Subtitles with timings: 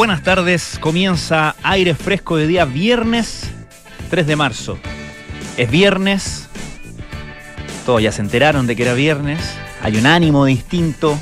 [0.00, 0.78] buenas tardes.
[0.80, 3.50] Comienza aire fresco de día viernes
[4.08, 4.78] 3 de marzo.
[5.58, 6.48] Es viernes.
[7.84, 9.38] Todos ya se enteraron de que era viernes.
[9.82, 11.18] Hay un ánimo distinto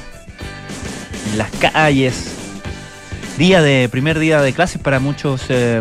[1.29, 2.37] en las calles.
[3.37, 5.81] Día de primer día de clases para muchos eh,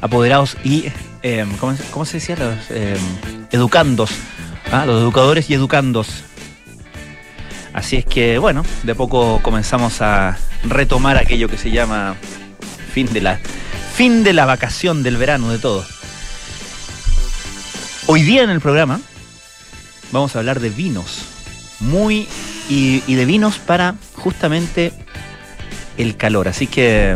[0.00, 0.84] apoderados y
[1.24, 1.44] eh,
[1.90, 2.36] ¿cómo, se decía?
[2.36, 2.96] Los eh,
[3.50, 4.12] educandos.
[4.70, 4.86] ¿ah?
[4.86, 6.22] Los educadores y educandos.
[7.76, 12.16] Así es que, bueno, de poco comenzamos a retomar aquello que se llama
[12.90, 13.38] fin de la,
[13.94, 15.84] fin de la vacación del verano, de todo.
[18.06, 18.98] Hoy día en el programa
[20.10, 21.26] vamos a hablar de vinos.
[21.78, 22.26] Muy.
[22.70, 24.94] y, y de vinos para justamente
[25.98, 26.48] el calor.
[26.48, 27.14] Así que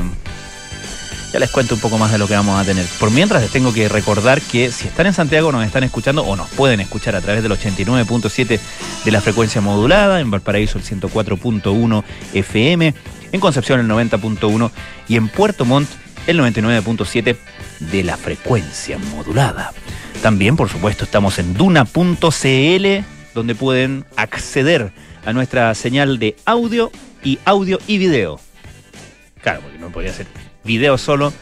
[1.33, 2.87] ya les cuento un poco más de lo que vamos a tener.
[2.99, 6.37] Por mientras les tengo que recordar que si están en Santiago nos están escuchando o
[6.37, 8.59] nos pueden escuchar a través del 89.7
[9.05, 12.05] de la frecuencia modulada, en Valparaíso el 104.1
[12.35, 12.95] FM,
[13.33, 14.71] en Concepción el 90.1
[15.09, 15.89] y en Puerto Montt
[16.27, 17.37] el 99.7
[17.79, 19.73] de la frecuencia modulada.
[20.23, 22.87] También, por supuesto, estamos en duna.cl
[23.35, 24.93] donde pueden acceder
[25.25, 26.91] a nuestra señal de audio
[27.23, 28.41] y audio y video.
[29.43, 30.27] Claro, porque no podría ser
[30.65, 31.33] video solo,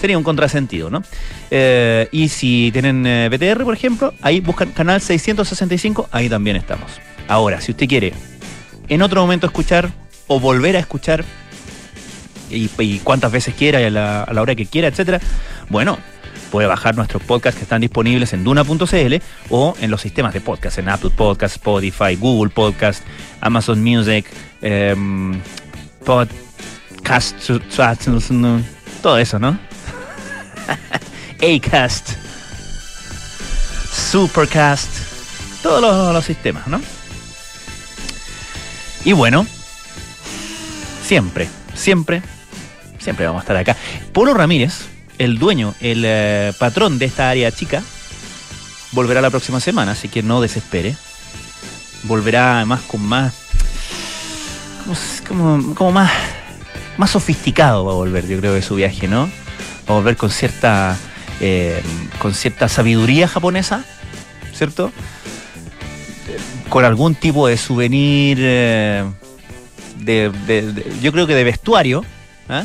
[0.00, 1.02] sería un contrasentido, ¿no?
[1.50, 6.90] Eh, y si tienen eh, BTR, por ejemplo, ahí buscan canal 665, ahí también estamos.
[7.28, 8.12] Ahora, si usted quiere
[8.88, 9.90] en otro momento escuchar
[10.26, 11.24] o volver a escuchar,
[12.50, 15.20] y, y cuántas veces quiera y a la, hora que quiera, etcétera,
[15.68, 15.98] bueno,
[16.50, 19.14] puede bajar nuestros podcasts que están disponibles en duna.cl
[19.50, 23.04] o en los sistemas de podcast, en Apple Podcast, Spotify, Google Podcast,
[23.40, 24.26] Amazon Music,
[24.62, 24.96] eh,
[27.10, 27.50] Podcast,
[29.02, 29.58] todo eso, ¿no?
[31.42, 32.10] Acast,
[33.92, 34.88] Supercast,
[35.60, 36.80] todos los, sistemas, ¿no?
[39.04, 39.44] Y bueno,
[41.04, 42.22] siempre, siempre,
[43.00, 43.76] siempre vamos a estar acá.
[44.12, 44.82] Polo Ramírez,
[45.18, 47.82] el dueño, el eh, patrón de esta área chica,
[48.92, 50.94] volverá la próxima semana, así que no desespere.
[52.04, 53.34] Volverá además con más.
[55.26, 56.10] como más
[57.00, 59.22] más sofisticado va a volver, yo creo, de su viaje, ¿no?
[59.88, 60.98] Va a volver con cierta,
[61.40, 61.82] eh,
[62.18, 63.86] con cierta sabiduría japonesa,
[64.52, 64.92] ¿cierto?
[66.68, 69.04] Con algún tipo de souvenir, eh,
[69.96, 70.30] de,
[71.00, 72.04] yo creo que de vestuario,
[72.50, 72.64] ¿eh?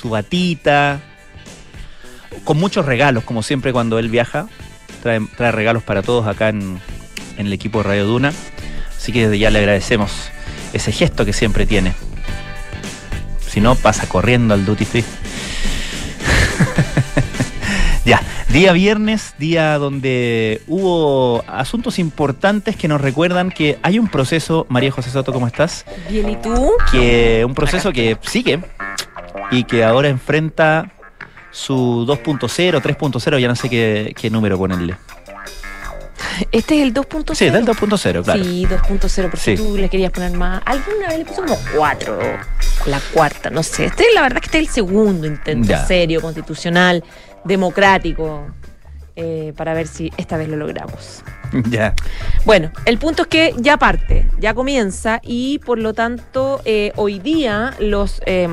[0.00, 1.02] su batita,
[2.44, 4.48] con muchos regalos, como siempre cuando él viaja,
[5.02, 6.80] trae, trae regalos para todos acá en,
[7.36, 8.32] en el equipo de Radio Duna.
[8.96, 10.30] Así que desde ya le agradecemos
[10.72, 11.92] ese gesto que siempre tiene.
[13.50, 15.04] Si no, pasa corriendo al duty free.
[18.04, 24.66] ya, día viernes, día donde hubo asuntos importantes que nos recuerdan que hay un proceso,
[24.68, 25.84] María José Soto, ¿cómo estás?
[26.08, 26.70] Bien, ¿y tú?
[26.92, 28.60] Que un proceso que sigue
[29.50, 30.92] y que ahora enfrenta
[31.50, 34.94] su 2.0, 3.0, ya no sé qué, qué número ponerle.
[36.52, 37.34] Este es el 2.0.
[37.34, 38.44] Sí, del 2.0, claro.
[38.44, 39.56] Sí, 2.0, porque sí.
[39.56, 40.62] tú le querías poner más.
[40.64, 42.18] Alguna vez le puso como 4,
[42.86, 43.86] la cuarta, no sé.
[43.86, 45.86] Este, la verdad que este es el segundo intento ya.
[45.86, 47.04] serio, constitucional,
[47.44, 48.46] democrático,
[49.20, 51.22] eh, para ver si esta vez lo logramos.
[51.70, 51.94] Ya.
[52.44, 57.18] Bueno, el punto es que ya parte, ya comienza y por lo tanto eh, hoy
[57.18, 58.48] día los eh,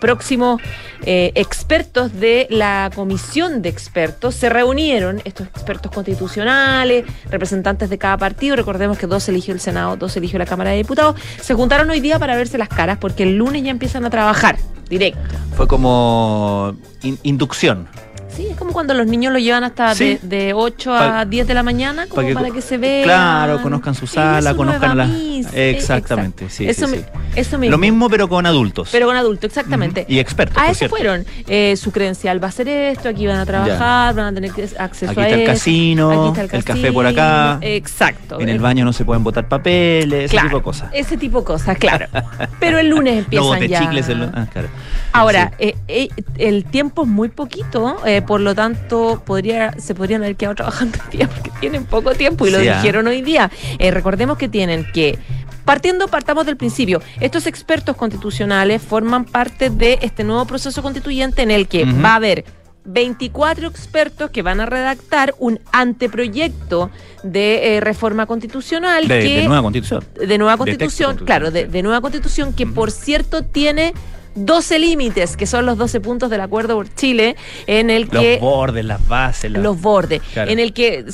[0.00, 0.60] próximos
[1.04, 8.16] eh, expertos de la comisión de expertos se reunieron, estos expertos constitucionales, representantes de cada
[8.16, 11.88] partido, recordemos que dos eligió el Senado, dos eligió la Cámara de Diputados, se juntaron
[11.90, 14.56] hoy día para verse las caras porque el lunes ya empiezan a trabajar
[14.88, 15.20] directo.
[15.56, 17.88] Fue como in inducción.
[18.36, 20.18] Sí, es como cuando los niños lo llevan hasta sí.
[20.20, 22.76] de, de, 8 a pa 10 de la mañana, como pa que, para que se
[22.76, 23.04] vean.
[23.04, 25.08] Claro, conozcan su sala, conozcan la.
[25.54, 26.68] Exactamente, sí.
[26.68, 27.04] Eso, sí, sí.
[27.34, 27.70] eso mismo.
[27.70, 28.90] Lo mismo, pero con adultos.
[28.92, 30.04] Pero con adultos, exactamente.
[30.06, 30.62] Y expertos.
[30.62, 30.96] A eso cierto.
[30.96, 31.24] fueron.
[31.46, 34.22] Eh, su credencial va a ser esto, aquí van a trabajar, ya.
[34.22, 36.92] van a tener acceso aquí a está el casino, aquí está el, casino, el café
[36.92, 37.58] por acá.
[37.62, 38.38] Exacto.
[38.38, 40.90] En el baño no se pueden botar papeles, claro, ese tipo de cosas.
[40.92, 42.06] Ese tipo de cosas, claro.
[42.60, 43.80] pero el lunes empiezan no ya.
[43.80, 44.24] chicles el...
[44.24, 44.68] ah, claro.
[45.12, 50.22] Ahora, eh, eh, el tiempo es muy poquito, eh, por lo tanto podría, se podrían
[50.22, 53.50] haber quedado trabajando hoy día porque tienen poco tiempo y lo sí, dijeron hoy día.
[53.78, 55.18] Eh, recordemos que tienen que
[55.66, 57.02] Partiendo, partamos del principio.
[57.18, 62.04] Estos expertos constitucionales forman parte de este nuevo proceso constituyente en el que uh -huh.
[62.04, 62.44] va a haber
[62.84, 66.90] 24 expertos que van a redactar un anteproyecto
[67.24, 69.08] de eh, reforma constitucional.
[69.08, 70.04] De, que, de nueva constitución.
[70.14, 72.74] De nueva constitución, de claro, de, de, nueva constitución que uh -huh.
[72.74, 73.92] por cierto tiene
[74.36, 77.36] 12 límites, que son los 12 puntos del acuerdo por Chile,
[77.66, 78.32] en el que...
[78.32, 79.50] Los bordes, las bases.
[79.50, 80.20] Los bordes.
[80.34, 81.04] En el que,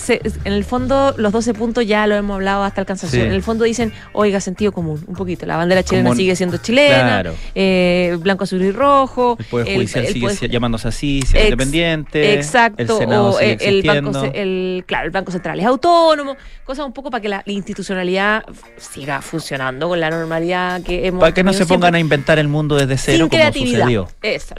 [0.45, 3.25] en el fondo, los 12 puntos ya lo hemos hablado hasta el cansancio.
[3.25, 5.47] En el fondo dicen, oiga, sentido común, un poquito.
[5.47, 7.25] La bandera chilena sigue siendo chilena,
[7.55, 9.37] eh, blanco, azul y rojo.
[9.39, 12.35] El Poder Judicial sigue llamándose así, sigue independiente.
[12.35, 12.83] Exacto.
[12.83, 16.37] El Senado sigue el, banco, el, claro, el Banco Central es autónomo.
[16.65, 18.45] Cosas un poco para que la institucionalidad
[18.77, 22.49] siga funcionando con la normalidad que hemos Para que no se pongan a inventar el
[22.49, 24.09] mundo desde cero como sucedió.
[24.23, 24.55] Eso,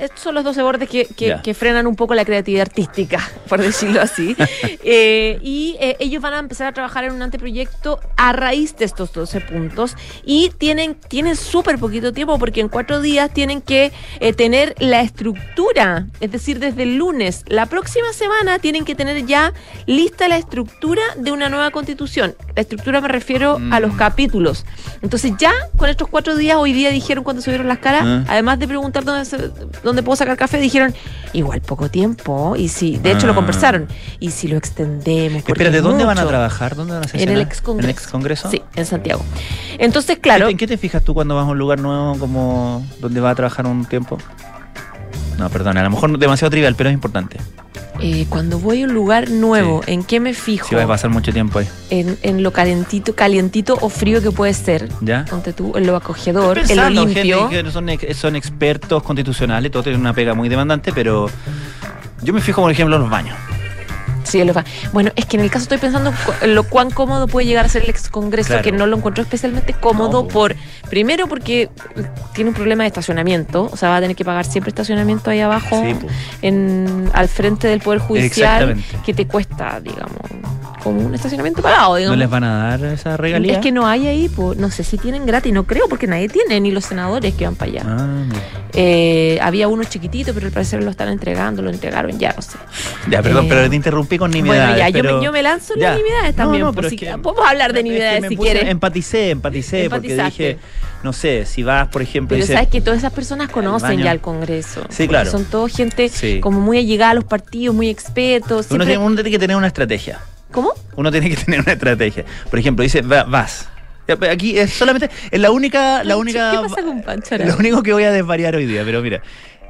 [0.00, 1.06] estos son los 12 bordes que,
[1.42, 4.36] que, frenan un poco la creatividad artística, por decirlo así.
[4.88, 8.84] Eh, y eh, ellos van a empezar a trabajar en un anteproyecto a raíz de
[8.84, 13.92] estos 12 puntos y tienen, tienen súper poquito tiempo porque en cuatro días tienen que
[14.20, 17.42] eh, tener la estructura, es decir, desde el lunes.
[17.46, 19.52] La próxima semana tienen que tener ya
[19.86, 22.36] lista la estructura de una nueva constitución.
[22.54, 23.96] La estructura me refiero a los mm.
[23.96, 24.64] capítulos.
[25.02, 28.24] Entonces ya con estos cuatro días, hoy día dijeron cuando subieron las caras, ah.
[28.28, 29.28] además de preguntar dónde,
[29.82, 30.94] dónde puedo sacar café, dijeron,
[31.32, 32.56] igual poco tiempo.
[32.56, 33.36] Y si, de hecho lo ah.
[33.36, 33.88] conversaron.
[34.20, 35.44] Y si lo extendemos.
[35.46, 36.76] Espera, ¿de dónde van a trabajar?
[36.76, 37.84] ¿Dónde van a En el ex congreso.
[37.86, 38.50] ¿En el ex congreso?
[38.50, 39.22] Sí, en Santiago.
[39.78, 40.48] Entonces, claro.
[40.48, 43.34] ¿En qué te fijas tú cuando vas a un lugar nuevo como donde vas a
[43.36, 44.18] trabajar un tiempo?
[45.38, 47.38] No, perdón, a lo mejor demasiado trivial, pero es importante.
[48.00, 50.68] Eh, cuando voy a un lugar nuevo, ¿en qué me fijo?
[50.68, 51.68] Si vas a pasar mucho tiempo ahí.
[51.90, 54.88] En, lo calentito, calientito o frío que puede ser.
[55.00, 55.24] ¿Ya?
[55.24, 57.48] Ponte tú, en lo acogedor, en lo limpio.
[57.48, 61.30] que son, son expertos constitucionales, todos tienen una pega muy demandante, pero
[62.22, 63.36] yo me fijo, por ejemplo, en los baños.
[64.26, 64.52] Sí, lo
[64.92, 66.12] Bueno, es que en el caso estoy pensando
[66.42, 69.22] en lo cuán cómodo puede llegar a ser el ex congreso, que no lo encuentro
[69.22, 70.56] especialmente cómodo por
[70.90, 71.70] primero porque
[72.34, 75.40] tiene un problema de estacionamiento, o sea, va a tener que pagar siempre estacionamiento ahí
[75.40, 75.82] abajo
[76.42, 80.16] en al frente del poder judicial que te cuesta, digamos,
[80.82, 82.16] como un estacionamiento pagado, digamos.
[82.16, 83.54] ¿No les van a dar esa regalía?
[83.54, 86.28] Es que no hay ahí, pues, no sé si tienen gratis, no creo, porque nadie
[86.28, 87.82] tiene, ni los senadores que van para allá.
[87.86, 88.24] Ah,
[88.72, 92.58] eh, había uno chiquitito, pero al parecer lo están entregando, lo entregaron ya, no sé.
[93.10, 94.76] Ya, perdón, pero te interrumpí con nimiedades.
[94.76, 96.64] Bueno, ya, yo, me, yo, me, lanzo en las nimiedades también.
[96.64, 96.88] No, pero
[97.22, 98.68] podemos hablar de nimiedades si quieres.
[98.68, 100.58] Empaticé, empaticé, porque dije,
[101.02, 102.36] no sé, si vas, por ejemplo.
[102.36, 104.82] Pero sabes que todas esas personas conocen ya el Congreso.
[104.88, 105.30] Sí, claro.
[105.30, 106.10] Son todos gente
[106.40, 108.66] como muy allegada a los partidos, muy expertos.
[108.70, 110.20] Uno, uno tiene que tener una estrategia.
[110.50, 110.72] ¿Cómo?
[110.96, 112.24] Uno tiene que tener una estrategia.
[112.50, 113.68] Por ejemplo, dice, vas.
[114.30, 116.52] Aquí es solamente, es la única, la única.
[116.52, 117.38] ¿Qué pasa con Pancho?
[117.44, 119.20] Lo único que voy a desvariar hoy día, pero mira,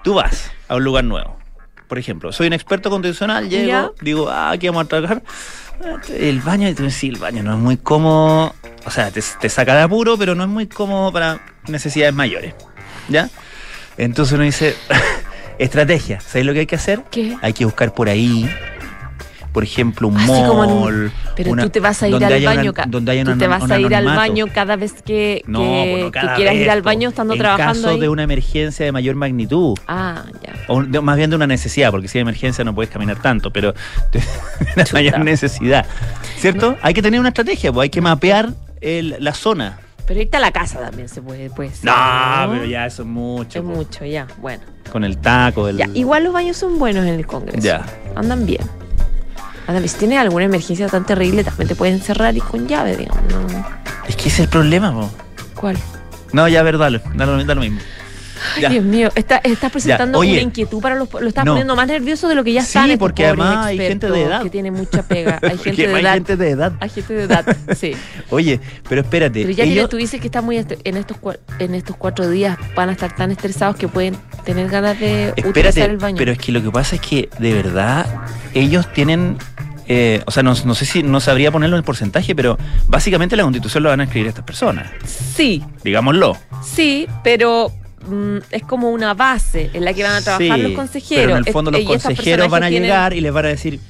[0.05, 1.39] tú vas a un lugar nuevo.
[1.87, 5.23] Por ejemplo, soy un experto constitucional, llego, digo, ah, aquí vamos a trabajar.
[6.09, 8.55] El baño, sí, el baño no es muy cómodo.
[8.85, 12.55] O sea, te, te saca de apuro, pero no es muy cómodo para necesidades mayores.
[13.09, 13.31] ¿Ya?
[13.99, 14.75] Entonces uno dice,
[15.59, 17.03] estrategia, ¿sabes lo que hay que hacer?
[17.11, 17.37] ¿Qué?
[17.43, 18.49] Hay que buscar por ahí
[19.57, 21.11] por ejemplo, un mall.
[21.35, 22.75] pero tú te vas a ir al baño.
[22.89, 26.83] donde tú te vas a ir al baño cada vez que, que, quieras ir al
[26.83, 27.79] baño estando trabajando.
[27.79, 29.75] En caso de una emergencia de mayor magnitud.
[29.89, 30.53] Ah, ya.
[30.69, 33.73] O más bien de una necesidad, porque si hay emergencia no puedes caminar tanto, pero
[34.13, 34.21] de
[34.77, 35.87] una mayor necesidad.
[36.37, 36.77] ¿Cierto?
[36.83, 38.51] Hay que tener una estrategia, pues hay que mapear
[38.83, 39.79] el, la zona.
[40.07, 41.83] Pero irte a la casa también se puede, pues.
[41.83, 41.95] No,
[42.51, 43.61] pero ya eso es mucho.
[43.61, 44.63] Es mucho, ya, bueno.
[44.93, 45.67] Con el taco.
[45.67, 45.83] El...
[45.97, 47.67] igual los baños son buenos en el Congreso.
[47.67, 47.87] Ya.
[48.15, 48.61] Andan bien.
[49.67, 53.23] Anda, si tienes alguna emergencia tan terrible, también te pueden cerrar y con llave, digamos.
[54.09, 55.11] Es que ese es el problema, po.
[55.55, 55.77] ¿Cuál?
[56.33, 57.81] No, ya, a ver, dale, dale, lo mismo.
[58.55, 61.13] Ay, Dios mío, estás presentando una inquietud para los.
[61.13, 62.85] Lo estás poniendo más nervioso de lo que ya está.
[62.85, 64.43] Sí, porque además hay gente de edad.
[64.43, 65.39] Que tiene mucha pega.
[65.43, 66.13] Hay gente de edad.
[66.13, 66.73] Hay gente de edad.
[66.81, 67.97] Hay gente de edad, sí.
[68.31, 69.43] Oye, pero espérate.
[69.43, 71.19] Pero ya que tú dices que está muy en estos,
[71.59, 75.91] en estos cuatro días van a estar tan estresados que pueden tener ganas de utilizar
[75.91, 76.17] el baño.
[76.19, 78.07] Pero es que lo que pasa es que de verdad
[78.55, 79.39] ellos tienen
[79.89, 83.83] eh, o sea, no, sé si no sabría ponerlo en porcentaje, pero básicamente la constitución
[83.85, 84.91] lo van a escribir estas personas.
[85.05, 85.63] Sí.
[85.85, 86.37] Digámoslo.
[86.63, 87.71] Sí, pero
[88.09, 91.25] mm, es como una base en la que van a trabajar los consejeros.
[91.25, 93.81] Pero en el fondo los consejeros van a llegar y les van a decir,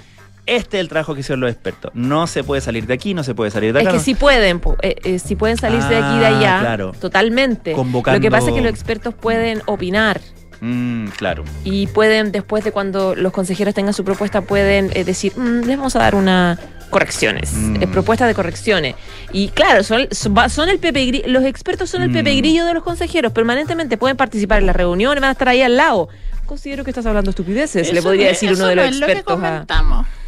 [0.47, 1.91] este es el trabajo que hicieron los expertos.
[1.95, 3.91] No se puede salir de aquí, no se puede salir de acá.
[3.91, 6.61] Es que si pueden, eh, eh, si pueden salirse de aquí y de ah, allá,
[6.61, 6.93] claro.
[6.93, 7.75] totalmente.
[7.75, 10.21] Lo que pasa es que los expertos pueden opinar.
[10.61, 11.45] Mm, claro.
[11.65, 15.77] Y pueden, después de cuando los consejeros tengan su propuesta, pueden eh, decir, mm, les
[15.77, 16.59] vamos a dar una
[16.91, 17.83] correcciones, mm.
[17.83, 18.95] eh, propuestas de correcciones.
[19.33, 23.33] Y claro, son, son el Pepe los expertos son el Pepe Grillo de los consejeros,
[23.33, 26.09] permanentemente pueden participar en las reuniones, van a estar ahí al lado.
[26.47, 29.41] Considero que estás hablando estupideces, le podría decir uno de los expertos.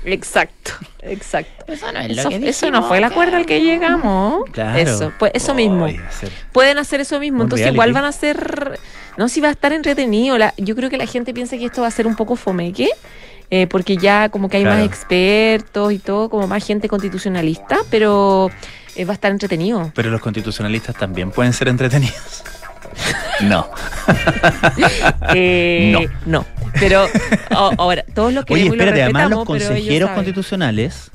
[0.04, 0.72] Exacto,
[1.02, 1.72] exacto.
[1.72, 4.44] Eso no, es lo que eso no fue el acuerdo al que llegamos.
[4.52, 4.78] Claro.
[4.78, 5.86] Eso, pues eso mismo.
[6.52, 8.78] Pueden hacer eso mismo, entonces igual van a ser
[9.18, 10.36] no, si va a estar entretenido.
[10.56, 12.88] yo creo que la gente piensa que esto va a ser un poco fomeque,
[13.50, 18.48] eh, porque ya como que hay más expertos y todo, como más gente constitucionalista, pero
[18.94, 19.90] eh, va a estar entretenido.
[19.94, 22.44] Pero los constitucionalistas también pueden ser entretenidos.
[23.42, 23.68] No.
[25.34, 26.46] Eh, no.
[26.80, 27.06] Pero
[27.50, 31.10] ahora, todos los que Oye, espérate, además los consejeros constitucionales,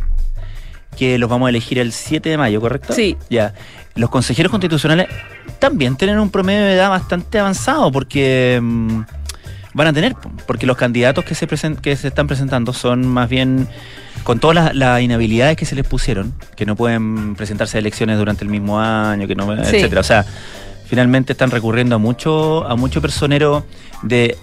[0.95, 2.93] que los vamos a elegir el 7 de mayo, ¿correcto?
[2.93, 3.17] Sí.
[3.29, 3.53] Ya.
[3.95, 5.07] Los consejeros constitucionales
[5.57, 8.59] también tienen un promedio de edad bastante avanzado, porque.
[8.61, 9.01] Mm,
[9.73, 13.67] van a tener, porque los candidatos que se, que se están presentando son más bien
[14.23, 18.43] con todas las, inhabilidades que se les pusieron, que no pueden presentarse a elecciones durante
[18.43, 20.01] el mismo año, que no, etcétera.
[20.01, 20.25] O sea,
[20.85, 23.65] finalmente están recurriendo a mucho, a mucho personero
[24.03, 24.37] de,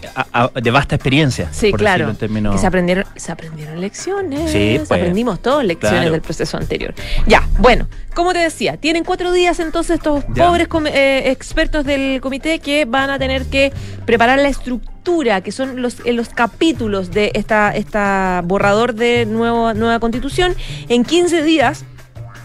[0.60, 1.48] de vasta experiencia.
[1.52, 2.14] Sí, claro.
[2.18, 4.50] que se aprendieron, se aprendieron lecciones.
[4.50, 6.94] Sí, pues, aprendimos todas lecciones del proceso anterior.
[7.26, 12.58] Ya, bueno, como te decía, tienen cuatro días entonces estos pobres eh, expertos del comité
[12.58, 13.72] que van a tener que
[14.06, 20.00] preparar la estructura, que son los, los capítulos de esta, esta borrador de nuevo, nueva
[20.00, 20.54] constitución.
[20.88, 21.84] En 15 días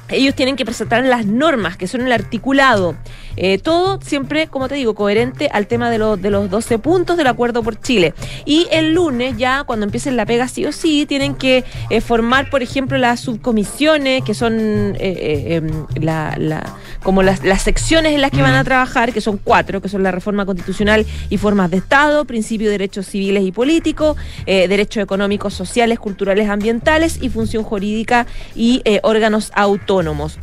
[0.10, 2.96] ellos tienen que presentar las normas, que son el articulado.
[3.38, 7.28] Eh, todo siempre, como te digo, coherente al tema de, de los 12 puntos del
[7.28, 8.14] acuerdo por Chile.
[8.46, 12.50] Y el lunes, ya cuando empiecen la pega sí o sí, tienen que eh, formar,
[12.50, 16.64] por ejemplo, las subcomisiones, que son eh, em, la,
[17.04, 20.12] como las, secciones en las que van a trabajar, que son cuatro, que son la
[20.12, 26.00] reforma constitucional y formas de Estado, principio de derechos civiles y políticos, derechos económicos, sociales,
[26.00, 29.95] culturales, ambientales y función jurídica y órganos autónomos.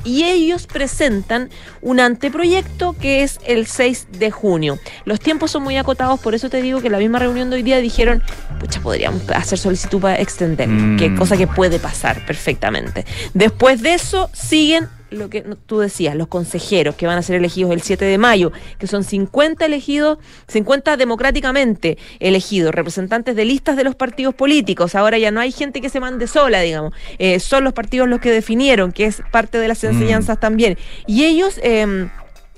[0.04, 4.78] Y ellos presentan un anteproyecto que es el 6 de junio.
[5.04, 7.56] Los tiempos son muy acotados, por eso te digo que en la misma reunión de
[7.56, 8.22] hoy día dijeron,
[8.60, 10.68] pucha, podríamos hacer solicitud para extender,
[10.98, 11.16] que mm.
[11.16, 13.04] cosa que puede pasar perfectamente.
[13.34, 17.72] Después de eso siguen lo que tú decías, los consejeros que van a ser elegidos
[17.72, 23.84] el 7 de mayo, que son 50 elegidos, 50 democráticamente elegidos, representantes de listas de
[23.84, 24.94] los partidos políticos.
[24.94, 26.92] Ahora ya no hay gente que se mande sola, digamos.
[27.18, 29.86] Eh, son los partidos los que definieron, que es parte de las mm.
[29.86, 30.78] enseñanzas también.
[31.06, 31.60] Y ellos...
[31.62, 32.08] Eh,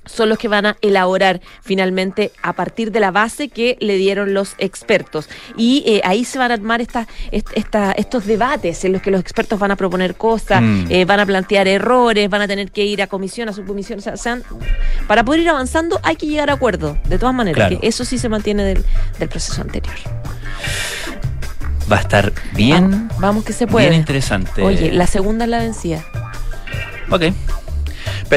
[0.07, 4.35] son los que van a elaborar finalmente a partir de la base que le dieron
[4.35, 5.29] los expertos.
[5.57, 9.59] Y eh, ahí se van a armar esta, estos debates en los que los expertos
[9.59, 10.87] van a proponer cosas, mm.
[10.91, 13.99] eh, van a plantear errores, van a tener que ir a comisión, a subcomisión.
[13.99, 14.39] O sea,
[15.07, 18.19] para poder ir avanzando hay que llegar a acuerdo, de todas maneras, que eso sí
[18.19, 18.85] se mantiene del,
[19.29, 19.95] proceso anterior.
[21.91, 23.09] Va a estar bien.
[23.19, 23.89] Vamos, que se puede.
[23.89, 24.63] Bien interesante.
[24.63, 26.05] Oye, la segunda es la vencida.
[27.11, 27.25] Ok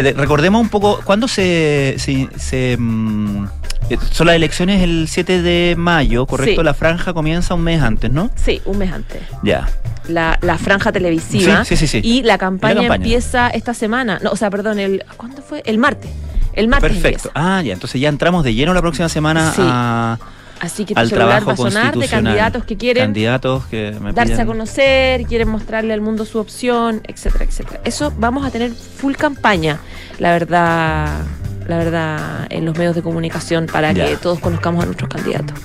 [0.02, 3.46] recordemos un poco, ¿cuándo se, se, mm,
[3.90, 6.64] eh, son las elecciones el 7 de mayo, ¿correcto?
[6.64, 8.30] La franja comienza un mes antes, ¿no?
[8.36, 9.22] Sí, un mes antes.
[9.44, 9.68] Ya.
[10.08, 11.66] La, franja televisiva.
[11.66, 14.20] Sí, sí, sí, y la campaña, empieza esta semana.
[14.22, 15.62] No, o sea, perdón, el ¿cuándo fue?
[15.66, 16.10] El martes.
[16.54, 16.92] El martes.
[16.92, 17.32] Perfecto.
[17.36, 20.18] Ah, ya, entonces ya entramos de lleno la próxima semana a
[20.60, 24.42] Así que tu al celular va a sonar de candidatos que quieren candidatos que darse
[24.42, 27.82] a conocer, quieren mostrarle al mundo su opción, etcétera, etcétera.
[27.84, 29.80] Eso vamos a tener full campaña,
[30.20, 31.22] la verdad,
[31.68, 35.58] la verdad, en los medios de comunicación para que todos conozcamos a nuestros candidatos.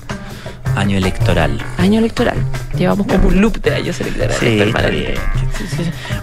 [0.75, 1.59] Año electoral.
[1.77, 2.37] Año electoral.
[2.75, 4.37] Llevamos como un loop de años electorales.
[4.37, 4.59] Sí,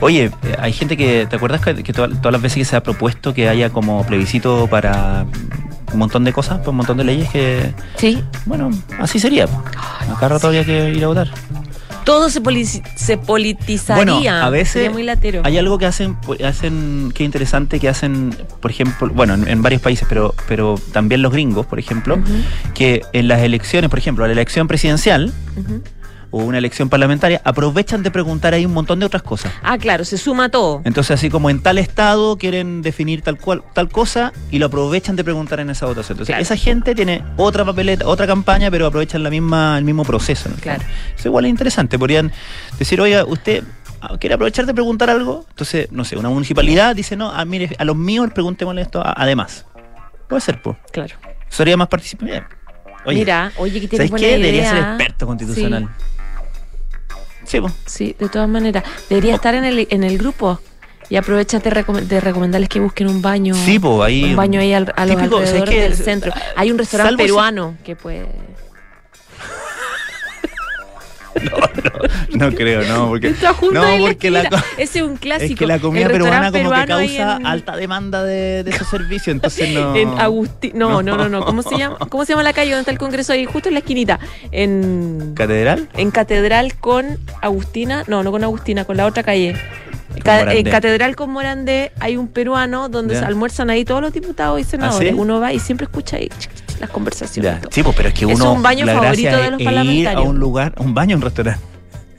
[0.00, 3.48] Oye, hay gente que, ¿te acuerdas que, todas las veces que se ha propuesto que
[3.48, 5.26] haya como plebiscito para
[5.92, 7.75] un montón de cosas, un montón de leyes que.
[7.97, 8.23] Sí.
[8.47, 9.47] Bueno, así sería.
[10.14, 11.28] Acá rato que ir a votar.
[12.04, 12.40] Todo se,
[12.97, 14.04] se politizaría.
[14.04, 14.90] Bueno, a veces
[15.44, 20.06] hay algo que hacen, hacen que interesante, que hacen, por ejemplo, bueno, en, varios países,
[20.09, 22.18] pero, pero también los gringos, por ejemplo,
[22.75, 25.32] que en las elecciones, por ejemplo, la elección presidencial,
[26.30, 29.52] o una elección parlamentaria, aprovechan de preguntar ahí un montón de otras cosas.
[29.62, 30.82] Ah, claro, se suma todo.
[30.84, 35.16] Entonces, así como en tal estado quieren definir tal cual tal cosa y lo aprovechan
[35.16, 36.18] de preguntar en esa votación.
[36.18, 40.50] Entonces, esa gente tiene otra papeleta, otra campaña, pero aprovechan la misma el mismo proceso.
[40.60, 40.82] Claro.
[41.16, 41.99] Eso igual es interesante.
[41.99, 42.32] Podrían
[42.78, 43.64] decir, oiga, usted
[44.18, 45.46] quiere aprovechar de preguntar algo.
[45.50, 49.66] Entonces, no sé, una municipalidad dice, no, ah, mire, a los míos preguntémosle esto además.
[50.28, 50.76] Puede ser, pues.
[50.92, 51.16] Claro.
[51.49, 52.44] Sería más participativo.
[53.06, 54.32] Mira, oye, que tienes buena qué?
[54.32, 55.88] Debería ser experto constitucional.
[55.99, 56.04] Sí,
[58.18, 58.85] de todas maneras.
[59.09, 60.61] Debería estar en el, en el grupo.
[61.09, 63.54] Y aprovechate de recomendarles que busquen un baño.
[63.56, 64.25] Sí, ahí.
[64.25, 66.32] Un baño ahí al, a los alrededores del centro.
[66.54, 68.26] Hay un restaurante peruano que puede.
[71.34, 71.58] No,
[72.38, 73.34] no, no creo, no, porque
[73.72, 74.42] no, porque la,
[74.78, 75.52] ese es un clásico.
[75.52, 79.70] Es que la comida peruana como que causa alta demanda de, de esos servicios, entonces
[79.70, 79.94] no.
[79.94, 81.99] En Agustín, no, no, no, no, ¿cómo se llama?
[82.08, 83.44] ¿Cómo se llama la calle donde está el Congreso ahí?
[83.44, 84.18] Justo en la esquinita,
[84.50, 85.88] en Catedral.
[85.96, 89.56] En Catedral con Agustina, no, no con Agustina, con la otra calle.
[90.14, 94.64] En Catedral con Morandé hay un peruano donde se almuerzan ahí todos los diputados y
[94.64, 95.12] senadores.
[95.12, 96.31] ¿Ah, Uno va y siempre escucha ahí
[96.81, 97.61] las conversaciones.
[97.71, 98.35] Sí, pues, pero es que uno.
[98.35, 99.95] Es un baño favorito de los parlamentarios.
[99.95, 101.61] Ir a un lugar, un baño, un restaurante.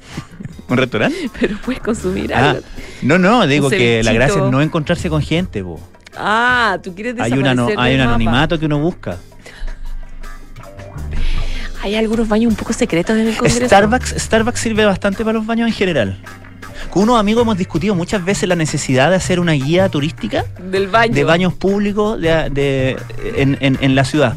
[0.70, 1.30] ¿Un restaurante?
[1.40, 2.64] Pero puedes consumir ah, algo.
[3.02, 5.80] No, no, digo que la gracia es no encontrarse con gente, bo.
[6.16, 9.18] Ah, tú quieres Hay, una, hay un anonimato que uno busca.
[11.84, 13.66] Hay algunos baños un poco secretos en el Congreso.
[13.66, 16.22] Starbucks, Starbucks sirve bastante para los baños en general.
[16.92, 20.88] Con unos amigos hemos discutido muchas veces la necesidad de hacer una guía turística del
[20.88, 21.14] baño.
[21.14, 22.98] de baños públicos de, de-
[23.38, 24.36] en, en- en la ciudad.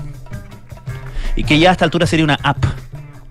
[1.35, 2.65] Y que ya a esta altura sería una app.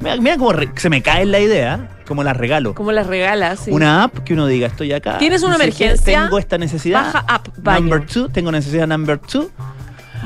[0.01, 2.75] Mira, mira cómo re- se me cae la idea, como la regalo.
[2.75, 3.62] Como las regalas.
[3.62, 3.72] sí.
[3.72, 5.18] Una app que uno diga, estoy acá.
[5.20, 6.24] ¿Tienes una no sé qué, emergencia?
[6.24, 7.03] Tengo esta necesidad.
[7.06, 7.80] Baja app, baño.
[7.80, 9.50] Number two, tengo necesidad number two.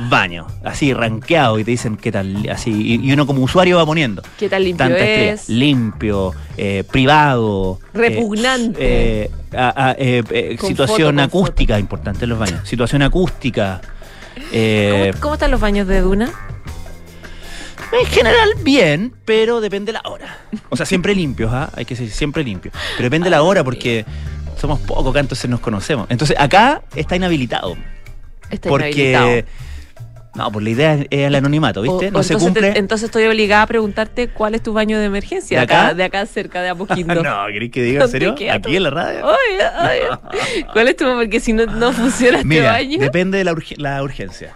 [0.10, 3.86] Baño, así rankeado y te dicen qué tal, así, y, y uno como usuario va
[3.86, 4.22] poniendo.
[4.38, 5.50] ¿Qué tan limpio Tantas es?
[5.50, 7.80] Limpio, eh, privado.
[7.94, 8.77] eh, Repugnante.
[8.80, 9.96] eh, a- a-
[10.58, 12.68] Con situación foto, acústica, importante en los baños.
[12.68, 13.82] Situación acústica.
[14.36, 16.32] ¿Cómo, cómo están los baños de Duna?
[18.00, 20.38] en general bien, pero depende de la hora.
[20.70, 21.70] O sea, siempre limpios, ¿ah?
[21.75, 22.74] Hay que ser siempre limpios.
[22.98, 24.06] Pero depende de la hora porque
[24.60, 26.06] somos pocos acá, entonces nos conocemos.
[26.10, 27.77] Entonces acá está inhabilitado.
[28.50, 29.12] Está porque...
[29.12, 29.66] inhabilitado.
[30.38, 32.08] No, pues la idea es, es el anonimato, ¿viste?
[32.08, 32.79] O- no o se entonces te- cumple.
[32.79, 35.58] entonces estoy obligada a preguntarte cuál es tu baño de emergencia.
[35.60, 35.94] ¿De acá?
[35.94, 37.15] de acá cerca de Apoquindo.
[37.24, 38.27] no, ¿querés que diga en serio?
[38.29, 39.25] ¿Dónde queda ¿Aquí en la radio?
[39.25, 40.65] Oye, oye.
[40.72, 43.00] ¿Cuál es tu Porque si no, no funciona este Mira, baño.
[43.00, 44.53] depende de la, urge- la urgencia.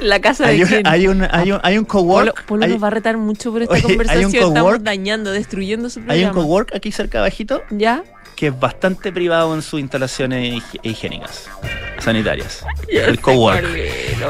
[0.00, 0.86] La casa Hay de un, quién.
[0.86, 2.44] hay un, hay un, hay un cowork.
[2.44, 4.48] Polo hay, nos va a retar mucho por esta Oye, hay un conversación.
[4.48, 6.28] Estamos dañando, destruyendo su hay programa.
[6.38, 8.04] un cowork aquí cerca abajito ¿Ya?
[8.36, 11.48] Que es bastante privado en sus instalaciones hig- higiénicas,
[11.98, 12.64] sanitarias.
[12.88, 13.66] El cowork.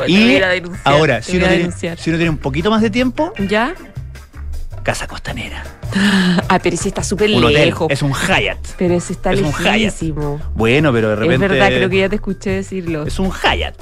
[0.07, 0.39] Y
[0.85, 3.75] ahora, si uno, tiene, si uno tiene un poquito más de tiempo, ¿Ya?
[4.83, 5.63] casa costanera.
[6.49, 7.89] Ah, pero ese está súper lejos.
[7.91, 8.59] Es un Hyatt.
[8.79, 9.95] Pero ese está es un Hyatt.
[10.55, 11.45] Bueno, pero de repente.
[11.47, 13.05] Es verdad, creo que ya te escuché decirlo.
[13.07, 13.75] Es un Hyatt.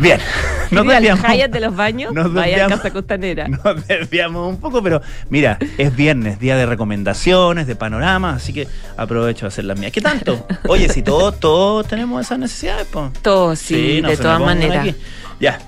[0.00, 0.18] Bien.
[0.70, 1.24] Nos desviamos.
[1.24, 2.68] Hyatt de los baños, Nos vaya a.
[2.68, 3.48] Casa Costanera.
[3.64, 8.68] Nos desviamos un poco, pero mira, es viernes, día de recomendaciones, de panoramas, así que
[8.96, 9.92] aprovecho de hacer las mías.
[9.92, 10.46] ¿Qué tanto?
[10.68, 13.12] Oye, si todos, todos tenemos esas necesidades, pues.
[13.22, 14.94] Todo, sí, no de todas maneras.
[15.40, 15.58] Ya.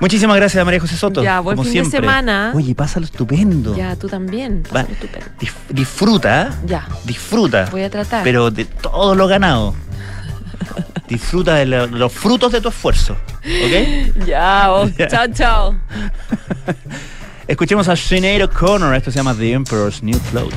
[0.00, 1.22] Muchísimas gracias, María José Soto.
[1.22, 2.00] Ya, buen como fin de siempre.
[2.00, 2.52] semana.
[2.54, 3.76] Oye, pásalo estupendo.
[3.76, 4.62] Ya, tú también.
[4.66, 5.26] Va, Pásalo estupendo.
[5.40, 6.50] dif- disfruta.
[6.66, 7.68] Ya, disfruta.
[7.70, 8.22] voy a tratar.
[8.24, 9.74] Pero de todo lo ganado.
[11.08, 13.16] Disfruta de lo- los frutos de tu esfuerzo.
[13.42, 14.24] ¿Ok?
[14.26, 15.74] Ya, oh, chao, chao.
[17.46, 18.94] Escuchemos a Sinead O'Connor.
[18.94, 20.54] Esto se llama The Emperor's New Clothes.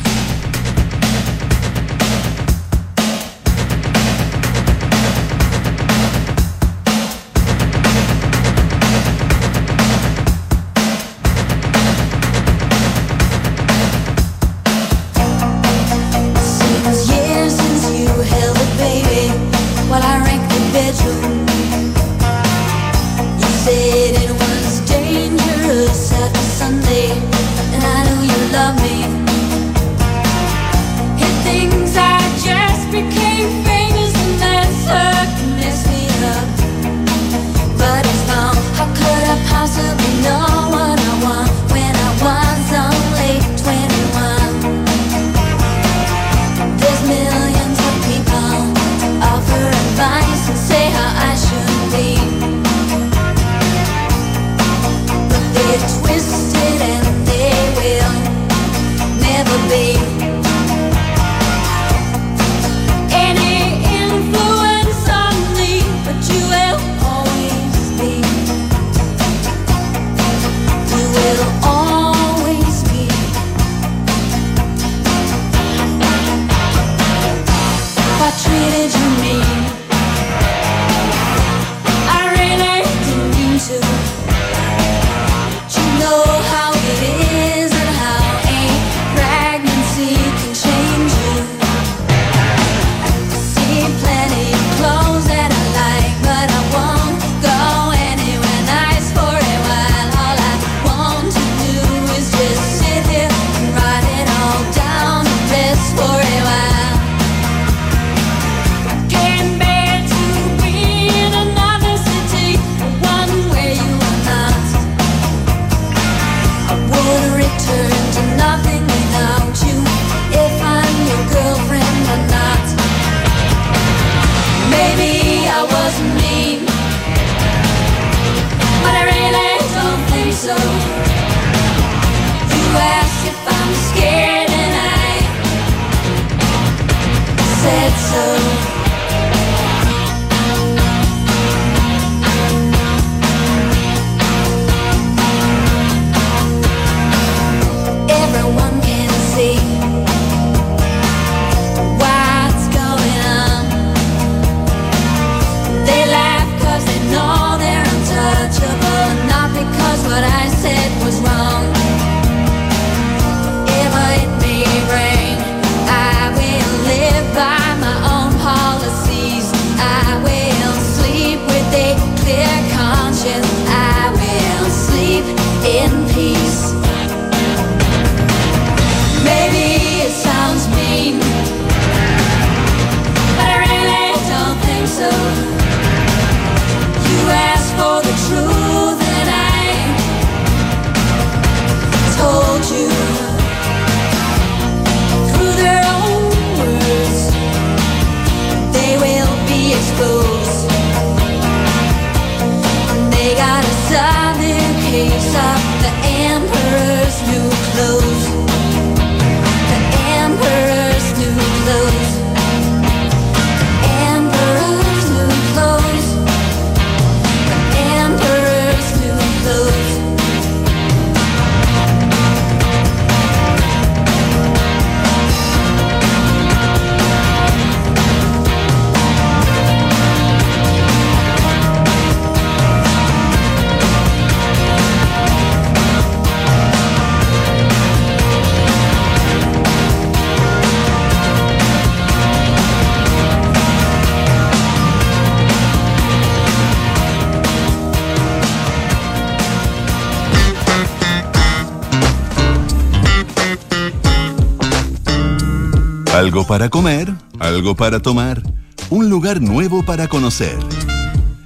[256.47, 258.41] Para comer, algo para tomar,
[258.89, 260.57] un lugar nuevo para conocer.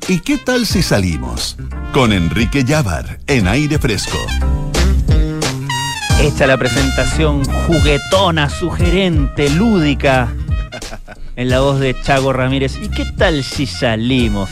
[0.08, 1.58] ¿Y qué tal si salimos?
[1.92, 4.18] Con Enrique Llávar en aire fresco.
[6.22, 10.32] Hecha la presentación juguetona, sugerente, lúdica,
[11.36, 12.78] en la voz de Chago Ramírez.
[12.80, 14.52] ¿Y qué tal si salimos?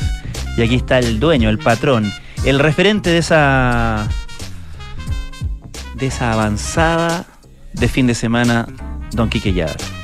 [0.58, 2.12] Y aquí está el dueño, el patrón,
[2.44, 4.08] el referente de esa.
[5.96, 7.26] de esa avanzada
[7.74, 8.68] de fin de semana,
[9.12, 9.99] Don Quique Lladar.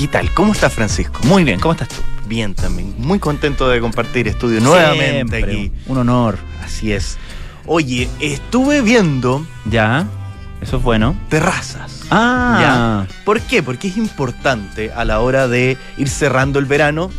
[0.00, 0.32] ¿Qué tal?
[0.32, 1.20] ¿Cómo estás, Francisco?
[1.24, 1.96] Muy bien, ¿cómo estás tú?
[2.26, 2.94] Bien también.
[2.96, 5.72] Muy contento de compartir estudio nuevamente Siempre, aquí.
[5.88, 6.38] Un honor.
[6.64, 7.18] Así es.
[7.66, 10.06] Oye, estuve viendo Ya,
[10.62, 11.14] eso es bueno.
[11.28, 12.06] terrazas.
[12.10, 13.62] Ah, ¿Por qué?
[13.62, 17.10] Porque es importante a la hora de ir cerrando el verano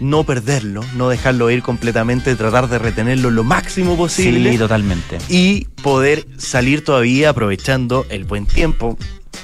[0.00, 5.18] no perderlo, no dejarlo ir completamente, tratar de retenerlo lo máximo posible sí, totalmente.
[5.28, 8.96] y poder salir todavía aprovechando el buen tiempo,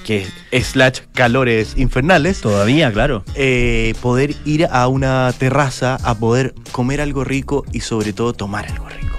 [0.05, 2.41] que es slash calores infernales.
[2.41, 3.25] Todavía, claro.
[3.35, 8.67] eh, poder ir a una terraza a poder comer algo rico y sobre todo tomar
[8.67, 9.17] algo rico.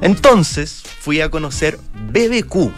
[0.00, 1.78] Entonces fui a conocer
[2.12, 2.70] BBQ,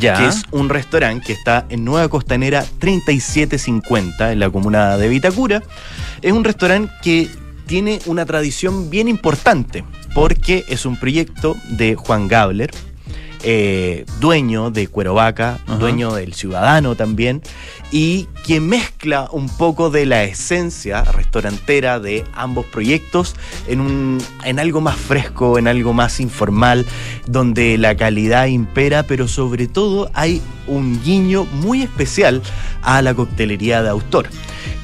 [0.00, 0.14] Ya.
[0.18, 5.62] que es un restaurante que está en Nueva Costanera 3750 en la comuna de Vitacura.
[6.22, 7.28] Es un restaurante que
[7.66, 12.70] tiene una tradición bien importante porque es un proyecto de Juan Gabler,
[13.44, 15.76] eh, dueño de Cuero Vaca, Ajá.
[15.76, 17.42] dueño del Ciudadano también,
[17.92, 23.36] y que mezcla un poco de la esencia restaurantera de ambos proyectos
[23.68, 26.86] en, un, en algo más fresco, en algo más informal,
[27.26, 32.42] donde la calidad impera, pero sobre todo hay un guiño muy especial
[32.82, 34.28] a la coctelería de autor,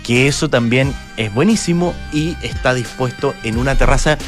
[0.05, 4.19] que eso también es buenísimo y está dispuesto en una terraza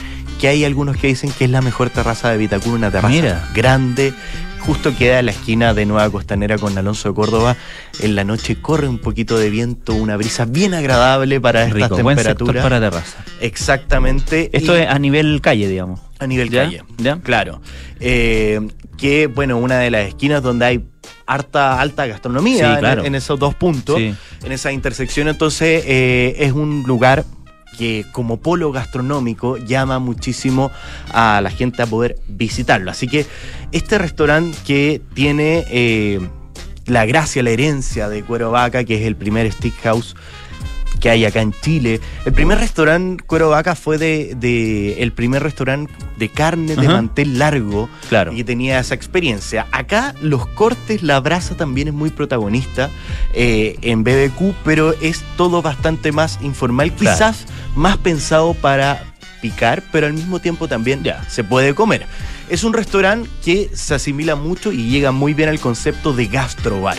[0.43, 3.49] que hay algunos que dicen que es la mejor terraza de Vitacura, una terraza Mira.
[3.55, 4.13] grande,
[4.59, 7.57] justo queda en la esquina de Nueva Costanera con Alonso de Córdoba.
[8.01, 12.03] En la noche corre un poquito de viento, una brisa bien agradable para estas Rico,
[12.03, 12.61] buen temperaturas.
[12.61, 13.19] para terraza.
[13.41, 14.51] Exactamente.
[14.53, 16.01] Esto y es a nivel calle, digamos.
[16.19, 16.65] a nivel ¿Ya?
[16.65, 16.83] calle.
[16.99, 17.21] ¿Ya?
[17.21, 17.61] Claro.
[18.01, 18.61] Eh,
[18.99, 20.85] que, bueno, una de las esquinas donde hay
[21.27, 24.13] harta alta gastronomía Sí, en- esos dos puntos, Sí.
[24.45, 25.29] en esa intersección.
[25.29, 27.25] Entonces, eh, es un lugar
[27.79, 30.71] que como polo gastronómico llama muchísimo
[31.13, 32.91] a la gente a poder visitarlo.
[32.91, 33.27] Así que
[33.73, 36.21] este restaurante que tiene eh,
[36.87, 40.15] la gracia, la herencia de Cuero Vaca, que es el primer steakhouse
[41.01, 42.01] que hay acá en Chile.
[42.25, 46.93] El primer restaurante Cuero Vaca fue de, de- el primer restaurante de carne de Ajá.
[46.93, 48.33] mantel largo Claro.
[48.33, 49.67] y que tenía esa experiencia.
[49.73, 52.89] Acá los cortes, la brasa también es muy protagonista
[53.35, 57.17] eh, en BBQ, pero es todo bastante más informal, Claro.
[57.17, 59.03] quizás más pensado para
[59.41, 61.25] picar, pero al mismo tiempo también Ya.
[61.29, 62.07] se puede comer.
[62.49, 66.99] Es un restaurante que se asimila mucho y llega muy bien al concepto de gastrobar,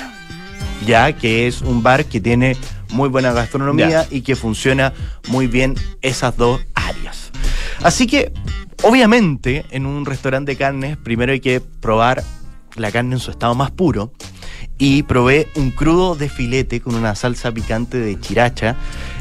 [0.86, 2.57] ya que es un bar que tiene
[2.91, 4.93] muy buena gastronomía y que funciona
[5.29, 7.31] muy bien esas dos áreas.
[7.81, 8.31] Así que,
[8.83, 12.23] obviamente, en un restaurante de carnes, primero hay que probar
[12.75, 14.12] la carne en su estado más puro.
[14.77, 18.75] Y probé un crudo de filete con una salsa picante de chiracha.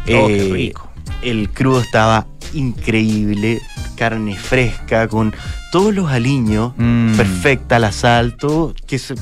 [0.04, 0.91] Oh, qué Eh, rico.
[1.22, 3.60] El crudo estaba increíble,
[3.96, 5.34] carne fresca, con
[5.70, 7.14] todos los aliños, Mm.
[7.16, 9.14] perfecta la sal, todo, que se-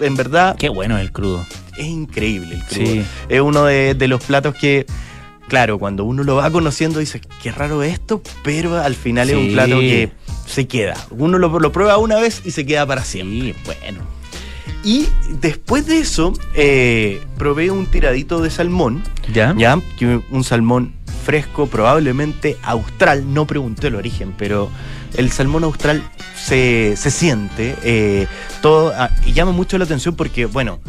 [0.00, 1.44] en verdad Qué bueno es el crudo.
[1.78, 2.86] es increíble el crudo.
[2.92, 3.04] Sí.
[3.28, 4.84] Es uno de, de los platos que,
[5.48, 9.52] claro, cuando uno lo va conociendo dice, qué raro esto, pero al final es un
[9.52, 10.10] plato que
[10.46, 10.94] se queda.
[11.10, 13.54] Uno lo, lo prueba una vez y se queda para siempre.
[13.54, 14.00] Sí, bueno.
[14.82, 15.08] Y
[15.40, 19.54] después de eso, eh, probé un tiradito de salmón, ¿Ya?
[19.56, 19.78] ¿ya?
[19.98, 24.70] Que un salmón fresco, probablemente austral, no pregunté el origen, pero
[25.16, 26.02] el salmón austral
[26.36, 28.26] se, se siente, eh,
[28.60, 30.80] todo, ah, y llama mucho la atención porque, bueno,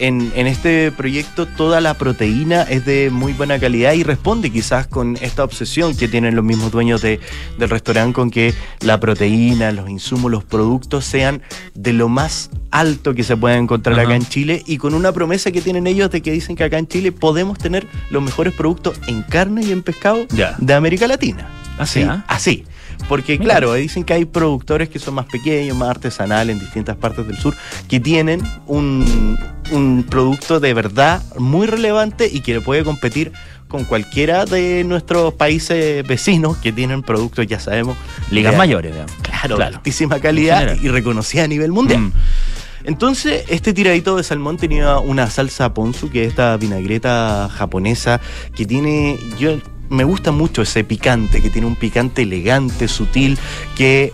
[0.00, 4.86] en, en este proyecto toda la proteína es de muy buena calidad y responde quizás
[4.86, 7.20] con esta obsesión que tienen los mismos dueños de-
[7.58, 11.42] del restaurante con que la proteína, los insumos, los productos sean
[11.74, 14.06] de lo más alto que se pueda encontrar Ajá.
[14.08, 16.78] acá en Chile y con una promesa que tienen ellos de que dicen que acá
[16.78, 20.54] en Chile podemos tener los mejores productos en carne y en pescado Ya.
[20.58, 21.48] de América Latina.
[21.78, 22.24] Así, ¿ah?
[22.26, 22.64] Así.
[23.08, 23.44] Porque Mira.
[23.44, 27.36] claro, dicen que hay productores que son más pequeños, más artesanales en distintas partes del
[27.38, 27.56] sur,
[27.88, 29.38] que tienen un,
[29.72, 33.32] un producto de verdad muy relevante y que le puede competir
[33.68, 37.96] con cualquiera de nuestros países vecinos que tienen productos, ya sabemos,
[38.30, 39.12] Ligas de- mayores, digamos.
[39.22, 39.70] Claro, Claro.
[39.70, 42.00] de altísima calidad y reconocida a nivel mundial.
[42.00, 42.12] Mm.
[42.84, 48.20] Entonces, este tiradito de salmón tenía una salsa ponzu, que es esta vinagreta japonesa,
[48.56, 49.18] que tiene.
[49.38, 49.58] Yo
[49.90, 53.38] me gusta mucho ese picante, que tiene un picante elegante, sutil,
[53.76, 54.12] que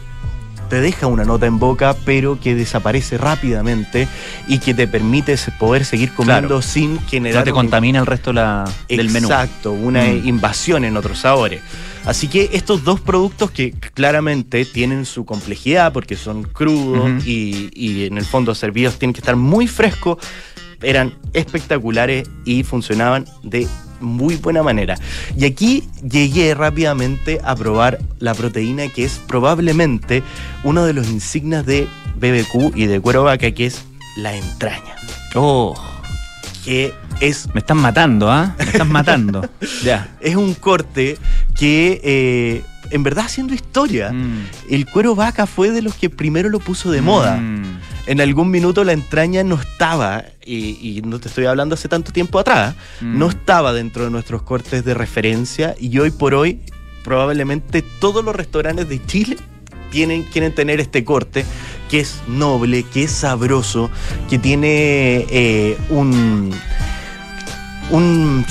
[0.69, 4.09] te deja una nota en boca, pero que desaparece rápidamente
[4.49, 6.63] y que te permite poder seguir comiendo Claro.
[6.63, 9.29] sin generar No te un- contamina el resto la- del menú.
[9.29, 10.27] Exacto, una Mm.
[10.27, 11.61] invasión en otros sabores.
[12.05, 18.07] Así que estos dos productos que claramente tienen su complejidad porque son crudos y, y
[18.07, 20.19] en el fondo servidos tienen que estar muy frescos,
[20.83, 23.67] eran espectaculares y funcionaban de
[24.01, 24.97] muy buena manera.
[25.37, 30.23] Y aquí llegué rápidamente a probar la proteína que es probablemente
[30.65, 33.85] uno de los insignias de BBQ y de cuero vaca, que es
[34.17, 34.97] la entraña,
[35.35, 35.75] Oh,
[36.65, 38.55] que es me están matando, ¿ah?
[38.59, 39.49] Me están matando.
[39.85, 40.09] ya.
[40.21, 41.19] es un corte
[41.55, 44.13] que eh, en verdad haciendo historia.
[44.13, 44.47] Mm.
[44.71, 47.41] El cuero vaca fue de los que primero lo puso de moda.
[48.07, 52.13] En algún minuto la entraña no estaba, y, y no te estoy hablando hace tanto
[52.13, 53.19] tiempo atrás, Mm.
[53.19, 56.61] no estaba dentro de nuestros cortes de referencia y hoy por hoy
[57.05, 59.37] probablemente todos los restaurantes de Chile
[59.91, 61.45] tienen, quieren tener este corte
[61.91, 63.91] que es noble, que es sabroso,
[64.29, 66.51] que tiene eh, un,
[67.91, 68.45] un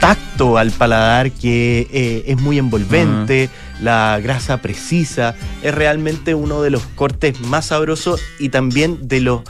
[0.00, 6.70] tacto al paladar que eh, es muy envolvente, la grasa precisa, es realmente uno de
[6.70, 9.42] los cortes más sabrosos y también de los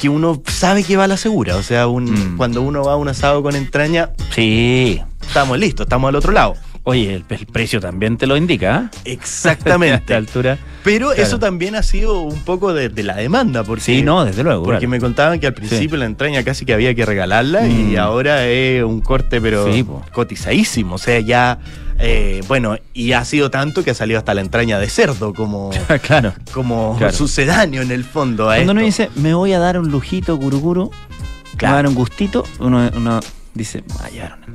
[0.00, 1.56] que uno sabe que va a la segura.
[1.56, 2.36] O sea, un- Mm.
[2.36, 5.00] cuando uno va a un asado con entraña, Sí.
[5.20, 6.54] estamos listos, estamos al otro lado.
[6.84, 8.76] Oye, el, el precio también te lo indica.
[8.90, 10.14] A esta Exactamente.
[10.14, 10.56] altura.
[10.82, 11.22] Pero Claro.
[11.22, 14.62] eso también ha sido un poco de, de la demanda, porque, Sí, no, desde luego.
[14.64, 14.90] porque claro.
[14.90, 17.90] me contaban que al principio la entraña casi que había que regalarla Mm.
[17.92, 20.94] y ahora es un corte pero Sí, cotizadísimo.
[20.94, 21.58] O sea, ya,
[22.00, 25.70] eh, bueno, y ha sido tanto que ha salido hasta la entraña de cerdo como,
[26.02, 26.32] claro.
[26.52, 27.12] como Claro.
[27.12, 28.50] sucedáneo en el fondo.
[28.50, 31.86] A Cuando uno dice, me voy a dar un lujito, curuguru, me voy a dar
[31.86, 33.20] un gustito, uno, uno
[33.54, 34.46] dice, me voy a llevar una.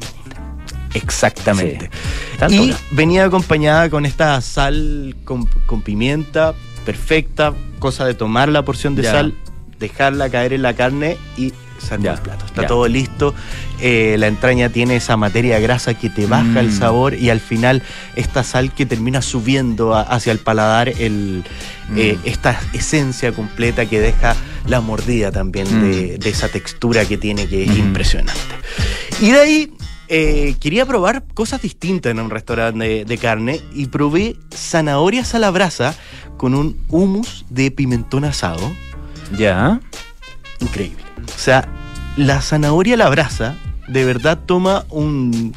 [0.93, 1.89] Exactamente.
[2.49, 6.53] Y venía acompañada con esta sal con, con pimienta
[6.85, 9.11] perfecta, cosa de tomar la porción de Ya.
[9.11, 9.33] sal,
[9.79, 11.51] dejarla caer en la carne y
[12.01, 12.45] Ya, el plato.
[12.45, 12.67] Está ya.
[12.67, 13.33] todo listo.
[13.79, 16.77] Eh, la entraña tiene esa materia grasa que te baja el Mm.
[16.77, 17.81] sabor y al final
[18.15, 21.43] esta sal que termina subiendo a- hacia el paladar el,
[21.95, 22.27] eh, Mm.
[22.27, 24.35] esta esencia completa que deja
[24.67, 25.83] la mordida también Mm.
[25.91, 28.41] de, de esa textura que tiene que es impresionante.
[29.21, 29.71] Y de ahí
[30.07, 35.39] eh, quería probar cosas distintas en un restaurante de, de carne y probé zanahorias a
[35.39, 35.95] la brasa
[36.37, 38.71] con un hummus de pimentón asado.
[39.35, 39.79] Ya.
[40.59, 41.03] Increíble.
[41.23, 41.67] O sea,
[42.17, 43.55] la zanahoria a la brasa
[43.87, 45.53] de verdad toma un,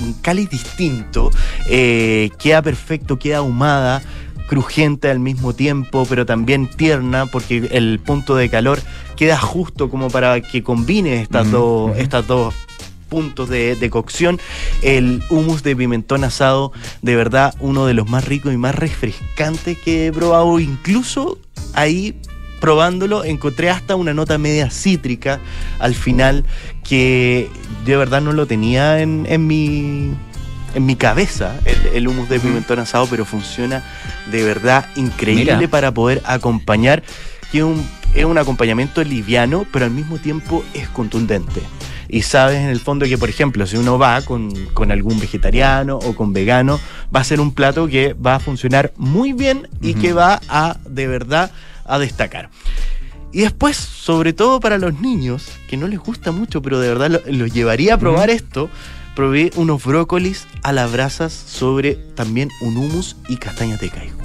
[0.00, 1.30] un cáliz distinto,
[1.68, 4.02] eh, queda perfecto, queda ahumada,
[4.48, 8.80] crujiente al mismo tiempo, pero también tierna porque el punto de calor
[9.16, 12.54] queda justo como para que combine estas, dos, estas dos
[13.08, 14.40] puntos de, de cocción.
[14.82, 16.72] El hummus de pimentón asado,
[17.02, 20.58] de verdad, uno de los más ricos y más refrescantes que he probado.
[20.60, 21.38] Incluso
[21.74, 22.20] ahí
[22.62, 25.40] probándolo encontré hasta una nota media cítrica
[25.80, 26.44] al final
[26.84, 27.50] que
[27.84, 30.12] de verdad no lo tenía en, en mi
[30.74, 33.82] en mi cabeza el, el hummus de pimentón asado pero funciona
[34.30, 35.68] de verdad increíble Mira.
[35.68, 37.02] para poder acompañar
[37.50, 41.60] que es un, es un acompañamiento liviano pero al mismo tiempo es contundente.
[42.08, 45.96] Y sabes en el fondo que por ejemplo si uno va con, con algún vegetariano
[45.96, 46.78] o con vegano
[47.14, 50.76] va a ser un plato que va a funcionar muy bien y que va a
[50.86, 51.50] de verdad
[51.94, 52.50] a destacar.
[53.32, 57.10] Y después, sobre todo para los niños, que no les gusta mucho, pero de verdad
[57.10, 58.68] lo- los llevaría a probar esto,
[59.16, 64.18] probé unos brócolis a las brasas sobre también un hummus y castañas de caigo.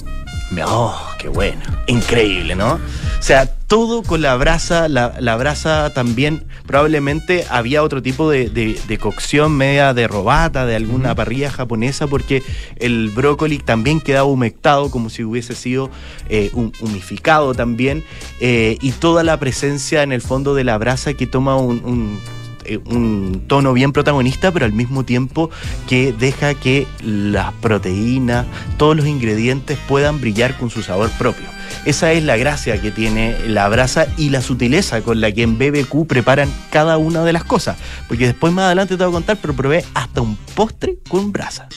[0.66, 1.62] ¡Oh, qué bueno!
[1.88, 2.74] Increíble, ¿no?
[2.76, 8.50] O sea, todo con la brasa, la, la brasa también, probablemente había otro tipo de,
[8.50, 12.44] de- de cocción media de robata, de alguna parrilla japonesa, porque
[12.78, 15.90] el brócoli también quedaba humectado como si hubiese sido
[16.30, 18.06] eh, hum- humificado también,
[18.40, 22.20] eh, y toda la presencia en el fondo de la brasa que toma un- un
[22.68, 25.50] eh, un tono bien protagonista, pero al mismo tiempo
[25.88, 28.46] que deja que las proteínas,
[28.78, 31.46] todos los ingredientes puedan brillar con su sabor propio.
[31.86, 35.58] Esa es la gracia que tiene la brasa y la sutileza con la que en
[35.58, 37.78] BBQ preparan cada una de las cosas.
[38.08, 41.68] Porque después más adelante te voy a contar, pero probé hasta un postre con brasa.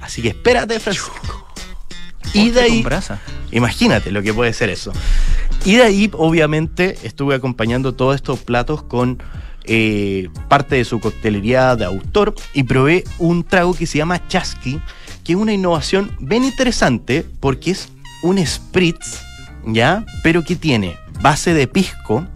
[0.00, 1.46] Así que espérate, Francisco.
[2.34, 3.20] Y de ahí, con brasa.
[3.50, 4.92] Imagínate lo que puede ser eso.
[5.64, 9.22] Y de ahí, obviamente, estuve acompañando todos estos platos con
[9.64, 14.80] eh, parte de su coctelería de autor y probé un trago que se llama Chasqui,
[15.24, 17.88] que es una innovación bien interesante porque es
[18.22, 19.20] un spritz,
[19.66, 20.04] ¿ya?
[20.22, 22.26] Pero que tiene base de pisco,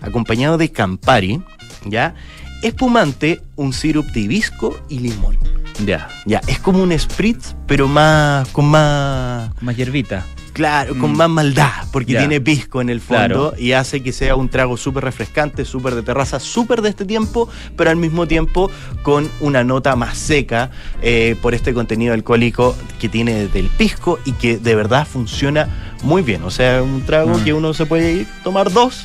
[0.00, 1.42] acompañado de Campari,
[1.84, 2.14] ¿ya?
[2.62, 5.38] Espumante, un sirup de hibisco y limón.
[5.84, 6.08] Ya.
[6.26, 10.26] Ya, es como un spritz, pero más con más Más hierbita.
[10.60, 11.16] Claro, con Mm.
[11.16, 13.54] más maldad, porque tiene pisco en el fondo Claro.
[13.58, 17.48] y hace que sea un trago súper refrescante, súper de terraza, súper de este tiempo,
[17.78, 18.70] pero al mismo tiempo
[19.02, 20.70] con una nota más seca
[21.00, 26.20] eh, por este contenido alcohólico que tiene del pisco y que de verdad funciona muy
[26.20, 26.42] bien.
[26.44, 27.44] O sea, un trago Mm.
[27.44, 29.00] que uno se puede ir, tomar dos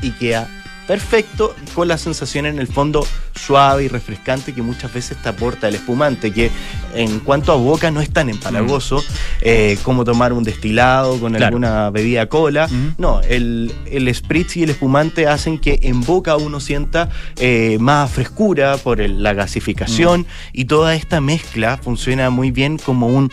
[0.00, 0.48] y queda
[0.88, 3.06] perfecto con la sensación en el fondo
[3.38, 6.50] suave y refrescante que muchas veces te aporta el espumante, que
[6.94, 9.04] en cuanto a boca no es tan empalagoso
[9.42, 11.46] eh, como tomar un destilado con Claro.
[11.48, 12.64] alguna bebida cola.
[12.64, 12.94] Ujú.
[12.96, 18.10] No, el, el spritz y el espumante hacen que en boca uno sienta eh, más
[18.10, 23.30] frescura por el- la gasificación y toda esta mezcla funciona muy bien como un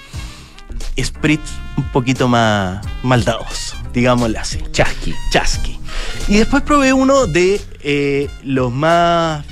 [1.01, 5.15] spritz un poquito más maldadoso, digámoslo así Chasqui.
[5.31, 5.79] chasqui.
[6.27, 9.45] Y después probé uno de eh, los más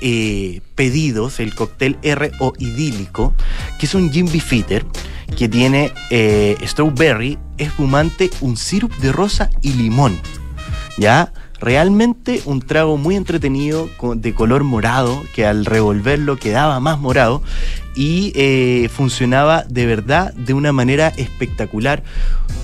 [0.00, 3.34] eh, pedidos, el cóctel R o idílico,
[3.78, 4.84] que es un gin beefeater
[5.36, 10.18] que tiene eh, strawberry, espumante, un sirup de rosa y limón.
[10.98, 11.32] ¿Ya?
[11.62, 17.40] Realmente un trago muy entretenido, de color morado, que al revolverlo quedaba más morado
[17.94, 22.02] y eh, funcionaba de verdad de una manera espectacular.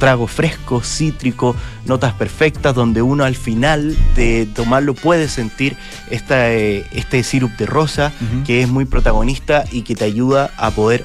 [0.00, 1.54] Trago fresco, cítrico,
[1.86, 5.76] notas perfectas, donde uno al final de tomarlo puede sentir
[6.10, 8.12] esta, eh, este sirup de rosa,
[8.44, 11.04] que es muy protagonista y que te ayuda a poder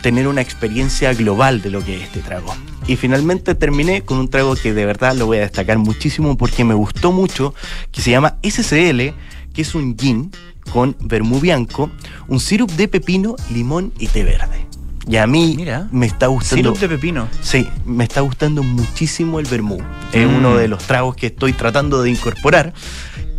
[0.00, 2.54] tener una experiencia global de lo que es este trago.
[2.86, 6.64] Y finalmente terminé con un trago que de verdad lo voy a destacar muchísimo porque
[6.64, 7.54] me gustó mucho,
[7.90, 9.14] que se llama SCL,
[9.54, 10.30] que es un gin
[10.70, 11.90] con vermú bianco,
[12.28, 14.66] un sirup de pepino, limón y té verde.
[15.06, 15.88] Y a mí Mira.
[15.92, 16.74] me está gustando.
[16.74, 17.28] Sirup de pepino.
[17.42, 19.78] Sí, me está gustando muchísimo el vermú.
[20.12, 20.34] Es Mm.
[20.36, 22.72] uno de los tragos que estoy tratando de incorporar.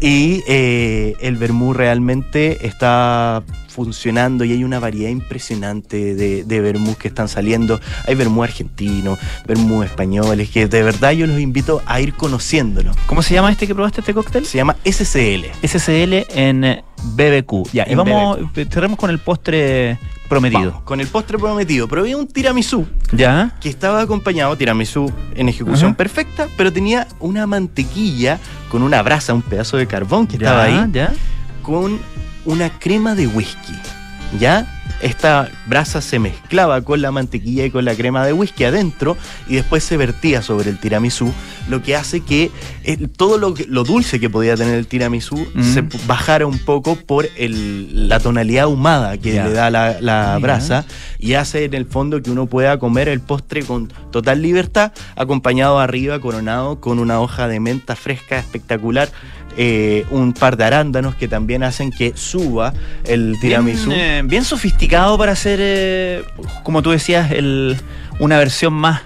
[0.01, 3.43] Y eh, el vermú realmente está
[3.75, 7.81] funcionando y hay una variedad impresionante de, de vermús que están saliendo.
[8.07, 12.93] Hay vermú argentino, vermú españoles, que de verdad yo los invito a ir conociéndolo.
[13.05, 14.45] ¿Cómo se llama este que probaste, este cóctel?
[14.45, 15.45] Se llama SCL.
[15.67, 17.71] SCL en BBQ.
[17.73, 20.71] Ya, y vamos, eh, cerremos con el postre prometido.
[20.71, 21.87] Vamos, con el postre prometido.
[21.87, 23.55] Probé un tiramisú ¿Ya?
[23.59, 25.97] que estaba acompañado, tiramisú en ejecución Ajá.
[25.97, 30.89] perfecta, pero tenía una mantequilla con una brasa, un pedazo de carbón que estaba ahí,
[30.91, 31.13] ya.
[31.61, 31.99] con
[32.45, 33.77] una crema de whisky.
[34.39, 34.65] ¿Ya?
[35.01, 39.17] Esta brasa se mezclaba con la mantequilla y con la crema de whisky adentro
[39.47, 41.31] y después se vertía sobre el tiramisú,
[41.69, 42.49] lo que hace que
[42.83, 43.51] eh, todo lo,
[43.83, 45.63] dulce que podía tener el tiramisú Mm.
[45.73, 50.85] se bajara un poco por el- la tonalidad ahumada que le da la, la brasa
[51.19, 55.79] y hace en el fondo que uno pueda comer el postre con total libertad, acompañado
[55.79, 59.09] arriba, coronado con una hoja de menta fresca espectacular,
[59.57, 62.73] eh, un par de arándanos que también hacen que suba
[63.05, 63.89] el tiramisú.
[63.89, 64.74] Bien, eh, bien sofisticado
[65.17, 66.23] para hacer, eh,
[66.63, 67.77] como tú decías, el,
[68.19, 69.01] una versión más,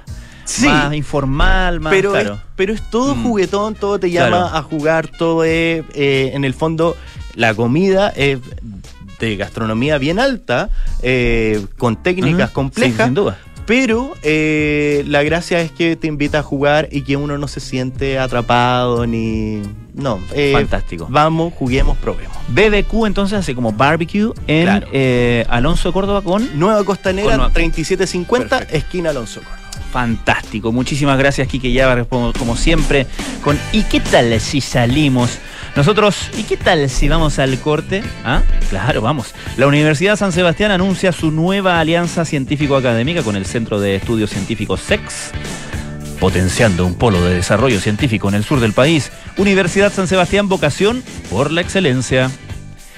[0.45, 0.65] Sí.
[0.65, 2.33] más informal, más pero, claro.
[2.35, 3.23] es, pero es todo Mm.
[3.23, 4.45] juguetón, todo te llama Claro.
[4.57, 6.97] a jugar, todo es, eh, en el fondo,
[7.35, 8.39] la comida es
[9.19, 10.69] de gastronomía bien alta,
[11.03, 13.37] eh, con técnicas complejas, Sí, sin duda.
[13.69, 17.59] Pero eh, la gracia es que te invita a jugar y que uno no se
[17.59, 19.61] siente atrapado ni.
[19.93, 20.19] No.
[20.33, 21.05] eh, Fantástico.
[21.07, 22.35] Vamos, juguemos, probemos.
[22.47, 24.87] BBQ entonces hace como barbecue en Claro.
[24.91, 28.75] eh, Alonso de Córdoba con Nueva Costanera, Con Nueva- 3750, Perfecto.
[28.75, 29.57] esquina Alonso Córdoba.
[29.91, 30.71] Fantástico.
[30.71, 31.71] Muchísimas gracias, Kike
[32.09, 33.05] como, como siempre.
[33.43, 35.37] Con ¿Y qué tal si salimos?
[35.75, 38.03] Nosotros, ¿y qué tal si vamos al corte?
[38.23, 39.33] Ah, claro, vamos.
[39.57, 44.81] La Universidad San Sebastián anuncia su nueva alianza científico-académica con el Centro de Estudios Científicos
[44.81, 45.31] SEX.
[46.19, 51.01] Potenciando un polo de desarrollo científico en el sur del país, Universidad San Sebastián vocación
[51.29, 52.29] por la excelencia.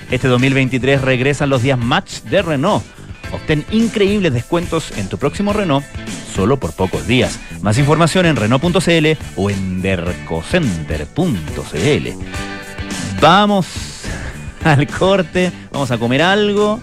[0.09, 2.83] Este 2023 regresan los días match de Renault.
[3.31, 5.85] Obtén increíbles descuentos en tu próximo Renault
[6.31, 7.39] solo por pocos días.
[7.61, 12.60] Más información en Renault.cl o en dercocenter.cl.
[13.21, 13.67] Vamos
[14.63, 16.81] al corte, vamos a comer algo.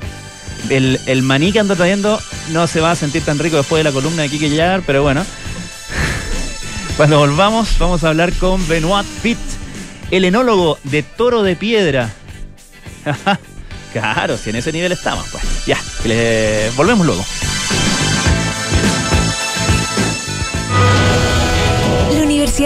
[0.70, 2.20] El, el maní que ando trayendo
[2.52, 5.02] no se va a sentir tan rico después de la columna de Kike Yar, pero
[5.02, 5.26] bueno.
[6.96, 9.38] Cuando volvamos, vamos a hablar con Benoit Pitt,
[10.12, 12.08] el enólogo de Toro de Piedra.
[13.92, 15.42] claro, si en ese nivel estamos, pues.
[15.66, 15.78] Ya,
[16.76, 17.24] volvemos luego.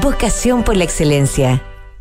[0.00, 1.73] Vocación por la excelencia.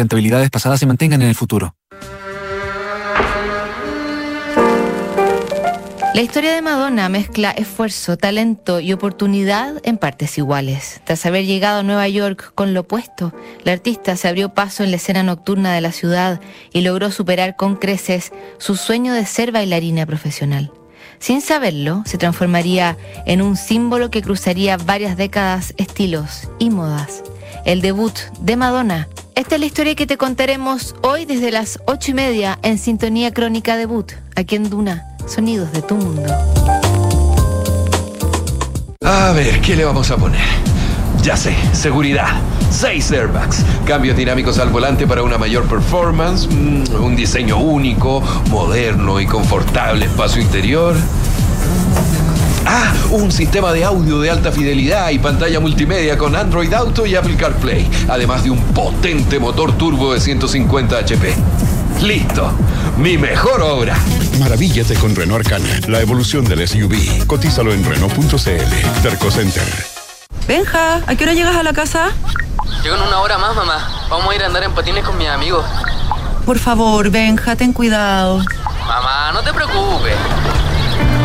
[0.00, 1.74] rentabilidades pasadas se mantengan en el futuro.
[6.12, 11.00] La historia de Madonna mezcla esfuerzo, talento y oportunidad en partes iguales.
[11.04, 13.32] Tras haber llegado a Nueva York con lo opuesto,
[13.62, 16.40] la artista se abrió paso en la escena nocturna de la ciudad
[16.72, 20.72] y logró superar con creces su sueño de ser bailarina profesional.
[21.20, 27.22] Sin saberlo, se transformaría en un símbolo que cruzaría varias décadas, estilos y modas.
[27.64, 29.08] El debut de Madonna
[29.40, 33.32] esta es la historia que te contaremos hoy desde las ocho y media en Sintonía
[33.32, 36.30] Crónica Debut, aquí en Duna, Sonidos de tu Mundo.
[39.02, 40.44] A ver, ¿qué le vamos a poner?
[41.22, 42.28] Ya sé, seguridad.
[42.70, 48.20] Seis airbags, cambios dinámicos al volante para una mayor performance, mm, un diseño único,
[48.50, 50.96] moderno y confortable espacio interior.
[52.72, 57.16] Ah, un sistema de audio de alta fidelidad y pantalla multimedia con Android Auto y
[57.16, 61.34] Apple CarPlay, además de un potente motor turbo de 150 HP.
[62.00, 62.52] Listo,
[62.96, 63.96] mi mejor obra.
[64.38, 67.26] Maravíllate con Renault Arcana, la evolución del SUV.
[67.26, 69.02] Cotízalo en Renault.cl.
[69.02, 69.66] Terco Center.
[70.46, 72.10] Benja, ¿a qué hora llegas a la casa?
[72.84, 74.06] Llego en una hora más, mamá.
[74.08, 75.66] Vamos a ir a andar en patines con mis amigos.
[76.46, 78.44] Por favor, Benja, ten cuidado.
[78.86, 80.14] Mamá, no te preocupes.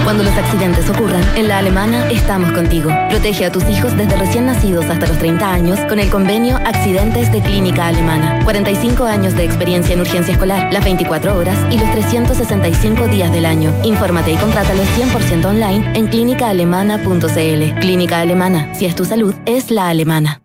[0.06, 2.92] Cuando los accidentes ocurran, en la alemana estamos contigo.
[3.10, 7.32] Protege a tus hijos desde recién nacidos hasta los 30 años con el convenio Accidentes
[7.32, 8.44] de Clínica Alemana.
[8.44, 13.48] 45 años de experiencia en urgencia escolar, las 24 horas y los 365 días del
[13.48, 13.74] año.
[13.84, 17.80] Infórmate y contrátalo 100% online en clínicaalemana.cl.
[17.80, 20.45] Clínica Alemana, si es tu salud, es la alemana.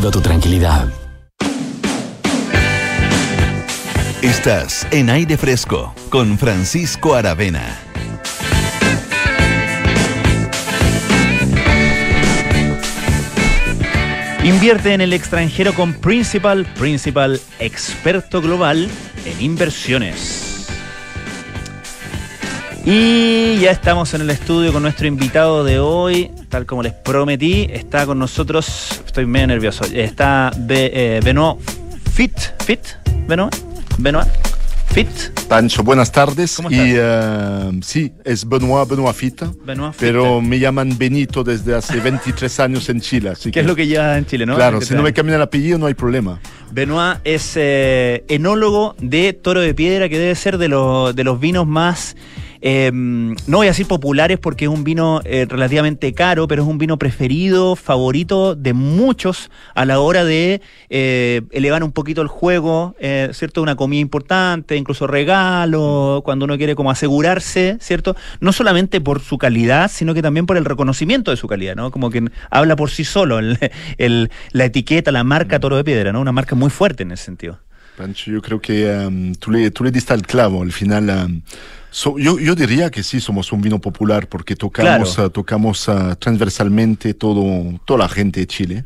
[0.00, 0.88] tu tranquilidad.
[4.22, 7.62] Estás en aire fresco con Francisco Aravena.
[14.44, 18.88] Invierte en el extranjero con Principal, Principal experto global
[19.24, 20.66] en inversiones.
[22.84, 27.66] Y ya estamos en el estudio con nuestro invitado de hoy, tal como les prometí,
[27.70, 31.58] está con nosotros, estoy medio nervioso, está Be, eh, Benoit
[32.12, 32.80] Fit, Fit,
[33.26, 33.56] Benoit,
[33.96, 34.28] Benoit,
[34.88, 35.08] Fit.
[35.48, 36.54] Pancho, buenas tardes.
[36.56, 39.42] ¿Cómo y eh, sí, es Benoit, Benoit Fit.
[39.64, 40.00] Benoit Fit.
[40.00, 43.30] Pero me llaman Benito desde hace 23 años en Chile.
[43.30, 44.54] Así ¿Qué es lo que lleva en Chile, no?
[44.54, 46.38] Claro, ¿Qué si no me cambian el apellido no hay problema.
[46.70, 51.40] Benoit es eh, enólogo de Toro de Piedra, que debe ser de, los de los
[51.40, 52.14] vinos más,
[52.62, 56.68] eh, no voy a decir populares porque es un vino eh, relativamente caro, pero es
[56.68, 62.28] un vino preferido, favorito de muchos a la hora de eh, elevar un poquito el
[62.28, 63.62] juego, eh, ¿cierto?
[63.62, 68.14] Una comida importante, incluso regalo, cuando uno quiere como asegurarse, ¿cierto?
[68.40, 71.90] No solamente por su calidad, sino que también por el reconocimiento de su calidad, ¿no?
[71.90, 76.20] Como que habla por sí solo la etiqueta, la marca Toro de Piedra, ¿no?
[76.20, 77.58] Una marca muy fuerte en ese sentido.
[77.96, 80.62] Pancho, yo creo que em, tú, le, tú le diste al clavo.
[80.62, 81.42] Al final, em,
[81.92, 85.28] so- yo, yo diría que sí somos un vino popular porque tocamos, Claro.
[85.28, 88.84] eh, tocamos eh, transversalmente todo, toda la gente de Chile.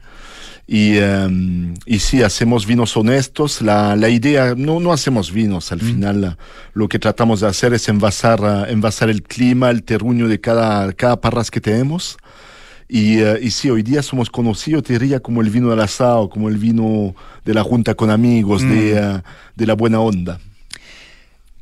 [0.69, 3.63] Y, em, y sí, hacemos vinos honestos.
[3.63, 5.71] La, la idea, no, no hacemos vinos.
[5.71, 6.39] Al final, la-
[6.75, 10.93] lo que tratamos de hacer es envasar, eh, envasar el clima, el terruño de cada,
[10.93, 12.17] cada parras que tenemos.
[12.89, 16.29] Y, eh, y sí, hoy día somos conocidos, te diría, como el vino del asado,
[16.29, 19.23] como el vino de la junta con amigos, de, eh,
[19.55, 20.41] de la buena onda.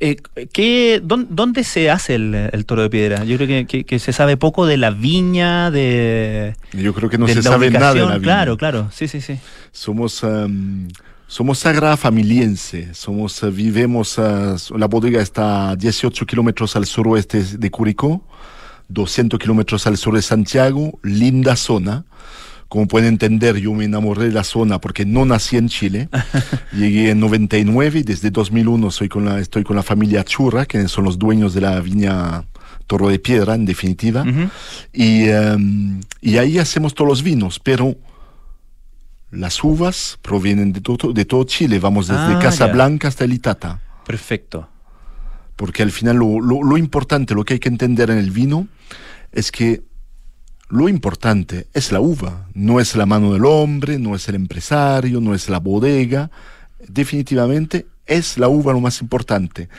[0.01, 0.17] Eh,
[0.51, 3.23] ¿qué, dón- ¿Dónde se hace el, el Toro de Piedra?
[3.23, 6.55] Yo creo que, que- que se sabe poco de la viña, de...
[6.73, 8.21] Yo creo que no se sabe nada de la viña.
[8.23, 9.39] Claro, claro, sí, sí, sí.
[9.71, 10.89] Somos, em,
[11.27, 17.41] somos sagrada familiense, somos, eh, vivemos, eh, la bodega está a 18 kilómetros al suroeste
[17.57, 18.21] de Curicó,
[18.89, 22.03] 200 kilómetros al sur de Santiago, linda zona.
[22.75, 26.09] Como pueden entender, yo me enamoré de la zona porque no nací en Chile.
[26.73, 30.85] Llegué en 99 y desde 2001 soy con la, estoy con la familia Churra, que
[30.89, 32.43] son los dueños de la viña
[32.85, 34.25] Toro de Piedra, en definitiva.
[34.91, 37.95] y, em, y ahí hacemos todos los vinos, pero
[39.31, 41.79] las uvas provienen de todo, de todo Chile.
[41.79, 43.79] Vamos desde Ah, Casablanca hasta el Itata.
[44.05, 44.67] Perfecto.
[45.55, 48.67] Porque al final lo, lo- lo importante, lo que hay que entender en el vino,
[49.31, 49.81] es que
[50.75, 55.21] lo importante es la uva, no es la mano del hombre, no es el empresario,
[55.21, 56.29] no es la bodega.
[56.87, 59.69] Definitivamente es la uva lo más importante.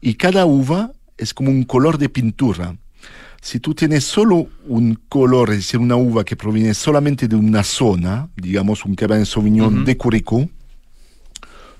[0.00, 2.76] Y cada uva es como un color de pintura.
[3.40, 7.62] Si tú tienes solo un color, es decir, una uva que proviene solamente de una
[7.62, 10.48] zona, digamos un Cabernet Sauvignon de Curicó,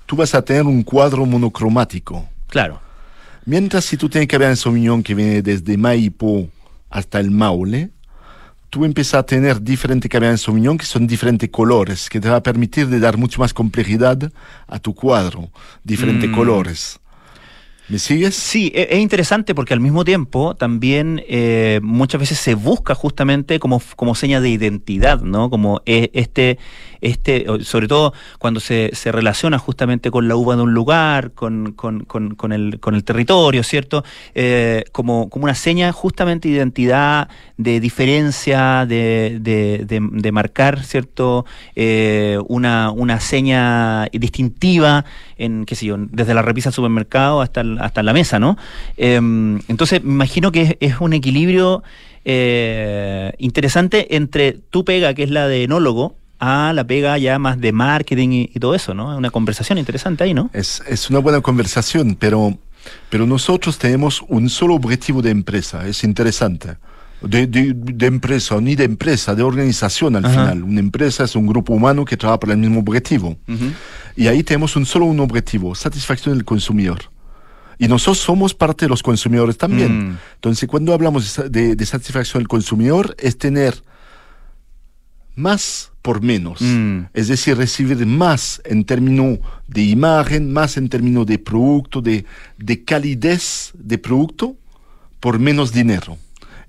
[0.05, 2.29] tú vas a tener un cuadro monocromático.
[2.47, 2.79] Claro.
[3.45, 6.49] Mientras si tú tienes Cabernet Sauvignon que viene desde Maipo
[6.89, 7.91] hasta el Maule,
[8.69, 12.43] tú empiezas a tener diferentes Cabernet Sauvignon que son diferentes colores, que te va a
[12.43, 14.31] permitir de dar mucho más complejidad
[14.67, 15.49] a tu cuadro,
[15.83, 16.35] diferentes Mm.
[16.35, 16.99] colores.
[17.89, 18.35] ¿Me sigues?
[18.35, 23.57] Sí, e- es interesante porque al mismo tiempo también eh, muchas veces se busca justamente
[23.59, 25.49] como, como seña de identidad, ¿no?
[25.49, 26.59] Como eh, este,
[27.01, 31.71] este, sobre todo cuando se, se relaciona justamente con la uva de un lugar, con,
[31.71, 34.03] con, con, el, con el territorio, ¿cierto?
[34.35, 37.27] Eh, como, como una seña justamente de identidad,
[37.57, 41.43] de diferencia, de, de, de- de marcar, ¿cierto?
[41.75, 45.05] Eh, una, una seña distintiva
[45.37, 48.57] en, qué sé yo, desde la repisa al supermercado hasta, el- hasta la mesa, ¿no?
[48.97, 51.83] Em, entonces, me imagino que es, es un equilibrio
[52.25, 57.59] eh, interesante entre tu pega, que es la de enólogo, a la pega ya más
[57.59, 59.15] de marketing y, y todo eso, ¿no?
[59.17, 60.49] Una conversación interesante ahí, ¿no?
[60.53, 62.57] Es, es una buena conversación, pero,
[63.09, 66.77] pero nosotros tenemos un solo objetivo de empresa, es interesante.
[67.21, 70.33] De, de- de empresa, ni de empresa, de organización al Ajá.
[70.33, 70.63] final.
[70.63, 73.35] Una empresa es un grupo humano que trabaja para el mismo objetivo.
[74.15, 76.99] Y ahí tenemos un solo un objetivo, satisfacción del consumidor.
[77.79, 80.11] Y nosotros somos parte de los consumidores también.
[80.11, 80.17] Mm.
[80.35, 83.81] Entonces, cuando hablamos de de, satisfacción del consumidor, es tener
[85.35, 86.61] más por menos.
[86.61, 87.05] Mm.
[87.13, 92.25] Es decir, recibir más en términos de imagen, más en términos de producto, de,
[92.57, 94.57] de calidez de producto,
[95.21, 96.17] por menos dinero.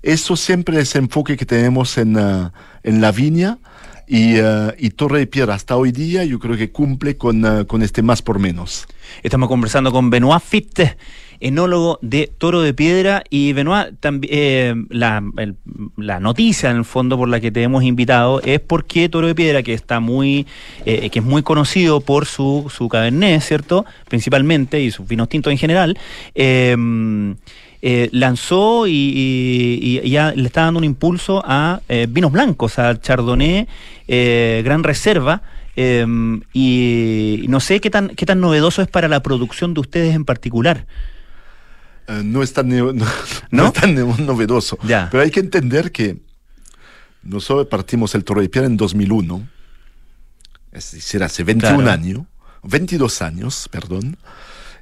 [0.01, 2.53] Eso siempre es el enfoque que tenemos en, ah,
[2.83, 3.59] en la viña
[4.11, 7.63] y, ah, y Torre de Piedra hasta hoy día yo creo que cumple con, ah,
[7.65, 8.85] con este más por menos.
[9.23, 10.97] Estamos conversando con Benoit Fitte,
[11.39, 13.23] enólogo de Toro de Piedra.
[13.29, 15.23] Y Benoit, eh, la,
[15.95, 19.35] la noticia en el fondo por la que te hemos invitado es porque Toro de
[19.35, 20.45] Piedra, que está muy,
[20.85, 23.85] eh, que es muy conocido por su, su cabernet, ¿cierto?
[24.09, 25.97] Principalmente, y sus vinos tintos en general,
[26.35, 26.75] eh,
[27.81, 32.77] eh, lanzó y, y- y ya le está dando un impulso a eh, vinos blancos,
[32.79, 33.67] a Chardonnay,
[34.07, 35.41] eh, Gran Reserva.
[35.75, 36.05] eh,
[36.53, 40.25] y no sé qué tan, qué tan novedoso es para la producción de ustedes en
[40.25, 40.85] particular.
[42.07, 43.05] Eh, no es tan, neo- no,
[43.51, 44.77] no es tan novedoso.
[44.83, 45.07] Ya.
[45.09, 46.17] Pero hay que entender que
[47.23, 49.47] nosotros partimos el Torre de Piedra en 2001,
[50.71, 51.91] es decir, hace 21 Claro.
[51.91, 52.21] años,
[52.63, 54.17] 22 años, perdón,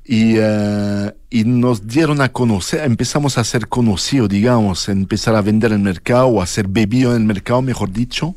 [0.05, 5.71] y, eh, y nos dieron a conocer, empezamos a ser conocidos, digamos, empezar a vender
[5.71, 8.35] en el mercado, o a ser bebido en el mercado, mejor dicho,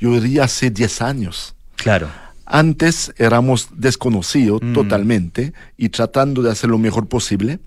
[0.00, 1.54] yo diría hace 10 años.
[1.76, 2.08] Claro.
[2.44, 7.60] Antes éramos desconocidos totalmente y tratando de hacer lo mejor posible.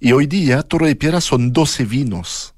[0.00, 2.54] Y hoy día, Torre de Piedra son 12 vinos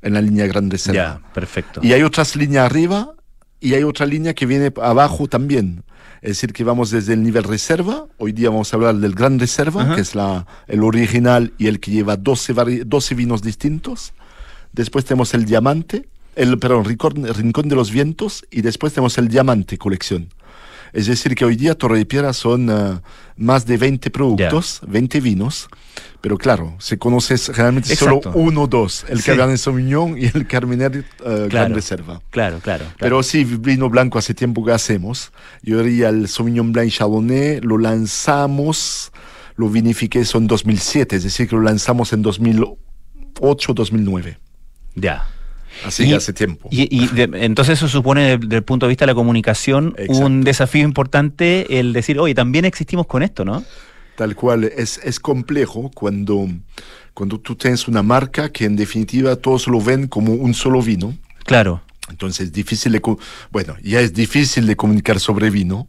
[0.00, 1.20] en la línea Gran Reserva.
[1.22, 1.80] Ya, perfecto.
[1.82, 3.14] Y hay otras líneas arriba
[3.60, 5.84] y hay otra línea que viene abajo también.
[6.22, 9.38] Es decir, que vamos desde el nivel reserva, hoy día vamos a hablar del Gran
[9.40, 9.94] Reserva, Ajá.
[9.96, 14.12] que es la, el original y el que lleva 12, vari- 12 vinos distintos.
[14.72, 19.26] Después tenemos el Diamante, el, perdón, Rincón, Rincón de los Vientos y después tenemos el
[19.28, 20.28] Diamante colección.
[20.92, 23.02] Es decir, que hoy día Torre de Piedra son ah,
[23.36, 25.68] más de 20 productos, 20 vinos,
[26.22, 29.26] pero claro, se conoce generalmente solo uno o dos, el Sí.
[29.32, 31.74] Cabernet Sauvignon y el Carmener Gran Claro.
[31.74, 32.22] Reserva.
[32.30, 32.84] Claro, claro.
[32.84, 32.94] claro.
[32.98, 35.32] Pero sí, vino blanco hace tiempo que hacemos.
[35.62, 39.12] Yo diría el Sauvignon Blanc Chardonnay, lo lanzamos,
[39.56, 44.38] lo vinifiqué eso en 2007, es decir, que lo lanzamos en 2008, 2009.
[44.94, 45.26] Ya.
[45.86, 46.68] Así Y- que hace tiempo.
[46.70, 49.94] Y, y de- entonces eso supone, de- desde el punto de vista de la comunicación,
[50.08, 53.64] un desafío importante el decir, oye, también existimos con esto, ¿no?
[54.16, 56.46] Tal cual, es, es complejo cuando,
[57.14, 61.16] cuando tú tienes una marca que en definitiva todos lo ven como un solo vino.
[61.44, 61.82] Claro.
[62.10, 63.00] Entonces es difícil de,
[63.50, 65.88] bueno, ya es difícil de comunicar sobre vino.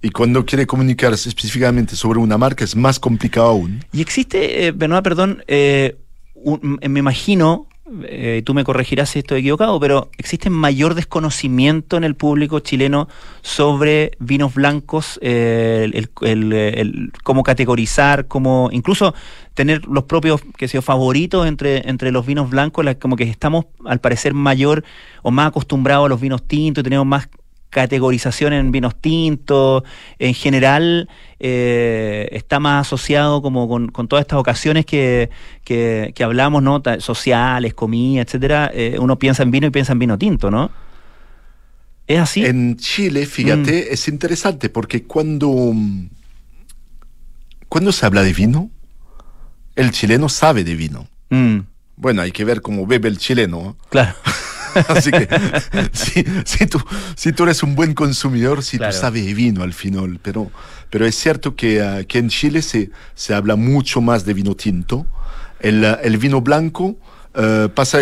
[0.00, 3.84] Y cuando quiere comunicar específicamente sobre una marca es más complicado aún.
[3.92, 5.96] Y existe, eh, Benoit, perdón, eh,
[6.34, 7.66] un- me imagino
[8.04, 13.08] eh, tú me corregirás si estoy equivocado, pero existe mayor desconocimiento en el público chileno
[13.42, 15.90] sobre vinos blancos, eh,
[16.22, 19.14] el, cómo categorizar, cómo incluso
[19.54, 23.66] tener los propios que sea, favoritos entre, entre los vinos blancos, la- como que estamos
[23.84, 24.84] al parecer mayor
[25.22, 27.28] o más acostumbrados a los vinos tintos, tenemos más
[27.70, 29.82] categorización en vinos tintos,
[30.18, 31.08] en general
[31.38, 35.30] eh, está más asociado como con, con todas estas ocasiones que,
[35.64, 36.82] que, que hablamos, ¿no?
[37.00, 40.70] Sociales, comida, etcétera, eh, uno piensa en vino y piensa en vino tinto, ¿no?
[42.06, 42.44] ¿Es así?
[42.44, 46.08] En Chile, fíjate, es interesante porque cuando, mm,
[47.68, 48.70] cuando se habla de vino,
[49.76, 51.06] el chileno sabe de vino.
[51.30, 51.58] Mm,
[51.96, 53.76] Bueno, hay que ver cómo bebe el chileno.
[53.90, 54.14] claro.
[54.88, 55.28] Así que
[55.92, 56.80] si, si tú,
[57.16, 58.92] si tú eres un buen consumidor, si Claro.
[58.94, 60.18] tú sabes vino al final.
[60.22, 60.50] Pero,
[60.90, 64.54] pero es cierto que, ah, que en Chile se, se habla mucho más de vino
[64.54, 65.06] tinto.
[65.60, 66.96] El, ah, el vino blanco
[67.34, 68.00] eh, pasa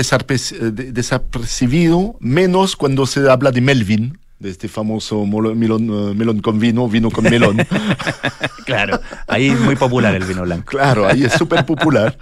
[0.53, 6.41] eh, de- desapercibido, menos cuando se habla de Melvin, de este famoso melón, eh, melón
[6.41, 7.57] con vino, vino con melón.
[8.67, 10.67] claro, ahí es muy popular el vino blanco.
[10.67, 12.17] Claro, ahí es súper popular.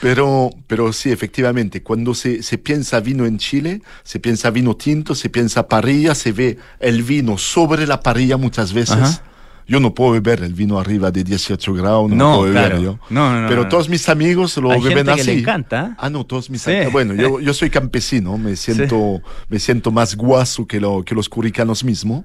[0.00, 5.14] Pero, pero sí, efectivamente, cuando se, se piensa vino en Chile, se piensa vino tinto,
[5.14, 8.96] se piensa parrilla, se ve el vino sobre la parrilla muchas veces.
[8.96, 9.22] Ajá.
[9.68, 12.80] Yo no puedo beber el vino arriba de 18 grados, no, No, puedo beber claro.
[12.82, 12.98] yo.
[13.10, 15.30] No, no, no, pero todos mis amigos lo Hay beben gente que así.
[15.32, 15.96] le encanta.
[15.98, 16.70] Ah, no, todos mis Sí.
[16.72, 16.92] amigos.
[16.92, 21.28] Bueno, yo, yo soy campesino, me siento, me siento más guaso que, lo, que los
[21.28, 22.24] curicanos mismos.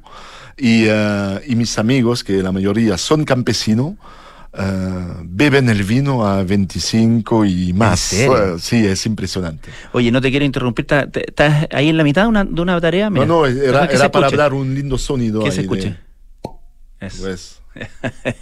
[0.57, 3.95] Y, eh, y mis amigos, que la mayoría son campesinos,
[4.53, 8.13] eh, beben el vino a 25 y más.
[8.13, 8.29] Eh,
[8.59, 9.69] sí, es impresionante.
[9.93, 12.79] Oye, no te quiero interrumpir, ¿estás- ¿estás ahí en la mitad de una, de una
[12.79, 13.09] tarea?
[13.09, 14.41] Mira, no, no, era, que era para escuche.
[14.43, 15.39] hablar un lindo sonido.
[15.39, 15.97] Que ahí se de- escuche.
[17.01, 17.23] Eso.
[17.23, 17.61] pues.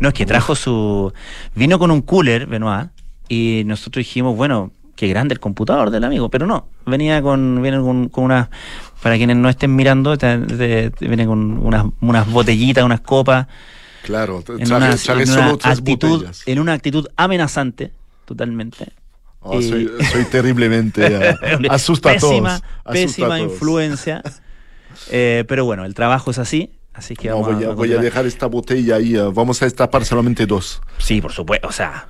[0.00, 1.12] No, es que trajo su.
[1.54, 2.88] Vino con un cooler, Benoit,
[3.28, 7.60] y nosotros dijimos, bueno, qué grande el computador del amigo, pero no, venía con.
[7.62, 8.48] Viene con, con unas.
[9.02, 13.46] Para quienes no estén mirando, te- te- te- viene con unas, unas botellitas, unas copas.
[14.02, 16.42] Claro, En una, traje en solo una tres actitud, botellas.
[16.46, 17.92] en una actitud amenazante,
[18.24, 18.92] totalmente.
[19.40, 21.34] Oh, Y- soy, soy terriblemente eh,
[21.70, 22.32] asusta a todos.
[22.32, 23.40] pésima, asusta a pésima todos.
[23.52, 24.22] influencia.
[25.10, 27.98] Eh, pero bueno, el trabajo es así, así que No, vamos voy, a, voy a
[28.00, 29.14] dejar esta botella ahí.
[29.14, 30.80] eh, vamos a destapar solamente dos.
[30.98, 32.08] Sí, por supuesto, o sea,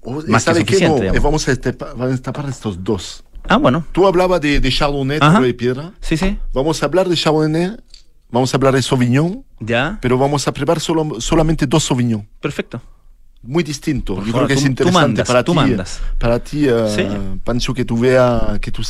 [0.00, 3.24] Oh, más que suficiente, No, eh, vamos a destapar, a destapar estos dos.
[3.48, 3.84] Ah, bueno.
[3.92, 5.92] Tú hablabas de, de Chardonnay, de piedra.
[6.00, 6.38] Sí, sí.
[6.54, 7.76] Vamos a hablar de Chardonnay,
[8.30, 12.26] vamos a hablar de Sauvignon, Ya, pero vamos a preparar solo, solamente dos Sauvignon.
[12.40, 12.80] perfecto.
[13.42, 14.14] Muy distinto.
[14.16, 15.52] Por Yo favor, creo que es tú- tú interesante mandas, para ti.
[15.54, 16.00] mandas.
[16.18, 17.06] Para ti, eh, Sí.
[17.44, 18.82] Pancho, que tú veas, que tú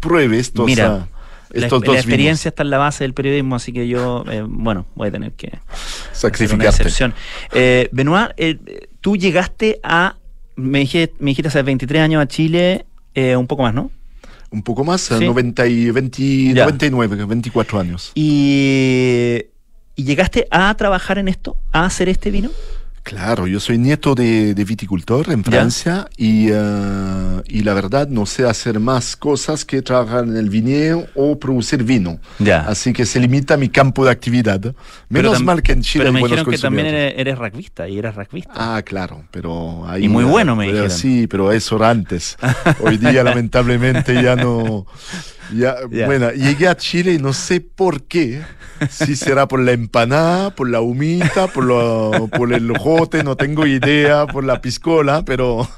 [0.00, 1.08] pruebes estos, Mira, la,
[1.52, 4.86] estos la dos experiencia está en la base del periodismo, así que yo, eh, bueno,
[4.94, 5.58] voy a tener que
[6.12, 6.66] Sacrificarte.
[6.82, 7.14] excepción.
[7.52, 8.58] Eh, Benoit, eh,
[9.00, 10.16] tú llegaste a,
[10.56, 13.90] me dijiste, me dijiste hace 23 años a Chile, eh, un poco más, ¿no?
[14.50, 15.24] Un poco más, Sí.
[15.24, 16.64] 90 y 20 Ya.
[16.64, 18.12] 99, 24 años.
[18.14, 19.42] Y,
[19.96, 22.50] y llegaste a trabajar en esto, a hacer este vino.
[23.06, 25.44] Claro, yo soy nieto de, de viticultor en.
[25.44, 31.06] Francia y, y la verdad no sé hacer más cosas que trabajar en el viñedo
[31.14, 32.18] o producir vino.
[32.40, 32.62] Ya.
[32.62, 34.74] Así que se limita mi campo de actividad.
[35.08, 38.16] Menos mal que en Chile Pero me dijeron que también eres, eres rugbyista y eres
[38.16, 38.52] rugbyista.
[38.52, 40.06] Ah, claro, pero ahí...
[40.06, 40.98] Y muy bueno, me pero dijeron.
[40.98, 42.36] Sí, pero eso era antes.
[42.80, 44.84] Hoy día lamentablemente ya no...
[45.54, 46.06] Ya, Ya.
[46.06, 48.42] Bueno, llegué a Chile y no sé por qué.
[48.90, 53.66] Si será por la empanada, por la humita, por, lo- por el jote, no tengo
[53.66, 55.68] idea, por la piscola, pero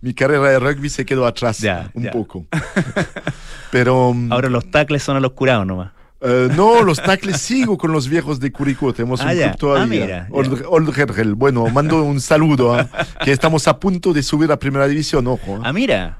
[0.00, 2.10] mi carrera de rugby se quedó atrás Ya, un ya.
[2.10, 2.46] poco.
[3.70, 4.12] Pero...
[4.14, 5.90] mm, Ahora los tacles son a los curados nomás.
[6.20, 8.92] eh, no, los tacles sigo con los viejos de Curicó.
[8.92, 10.22] Tenemos Ah, un club todavía.
[10.24, 10.28] Ah.
[10.32, 11.34] Old, Old.
[11.34, 12.74] Bueno, mando un saludo.
[12.74, 12.88] ¿ah?
[13.24, 15.60] que estamos a punto de subir a primera división, ojo.
[15.62, 16.18] Ah, mira.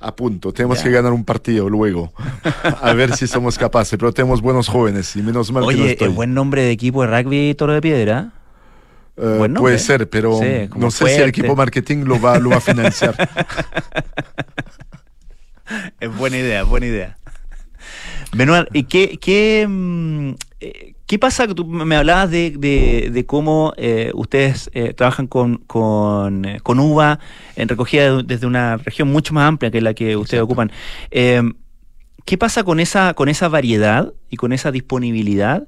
[0.00, 0.52] A punto.
[0.52, 0.84] Tenemos Ya.
[0.84, 2.12] que ganar un partido luego.
[2.80, 3.98] A ver si somos capaces.
[3.98, 6.08] Pero tenemos buenos jóvenes y menos mal que no Oye, estoy.
[6.08, 8.32] es buen nombre de equipo de rugby Toro de Piedra.
[9.18, 12.48] Eh, buen puede ser, pero Sí, no sé si el equipo marketing lo va, lo
[12.50, 13.14] va a financiar.
[16.00, 17.16] Es buena idea, buena idea.
[18.32, 20.30] Benoit, ¿y qué, qué, mm,
[20.60, 21.48] eh, qué pasa?
[21.48, 26.78] Tú me hablabas de, de- de cómo eh, ustedes eh, trabajan con, con, eh, con
[26.78, 27.18] uva
[27.56, 30.70] en recogida de- desde una región mucho más amplia que la que ustedes ocupan.
[31.10, 31.42] Eh,
[32.24, 35.66] ¿Qué pasa con esa, con esa variedad y con esa disponibilidad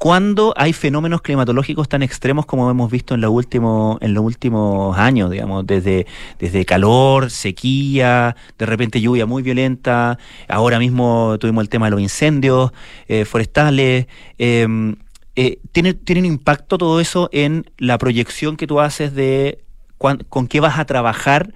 [0.00, 4.96] cuando hay fenómenos climatológicos tan extremos como hemos visto en, lo último, en los últimos
[4.96, 6.06] años, digamos, desde,
[6.38, 10.16] desde calor, sequía, de repente lluvia muy violenta,
[10.48, 12.72] ahora mismo tuvimos el tema de los incendios
[13.08, 14.06] eh, forestales.
[14.38, 14.96] eh,
[15.36, 19.62] eh, ¿tiene, ¿Tiene un impacto todo eso en la proyección que tú haces de
[19.98, 21.52] cuán- con qué vas a trabajar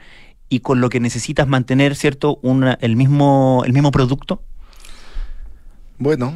[0.50, 2.38] y con lo que necesitas mantener, ¿cierto?
[2.42, 4.42] Una, el, mismo, el mismo producto.
[5.98, 6.34] Bueno,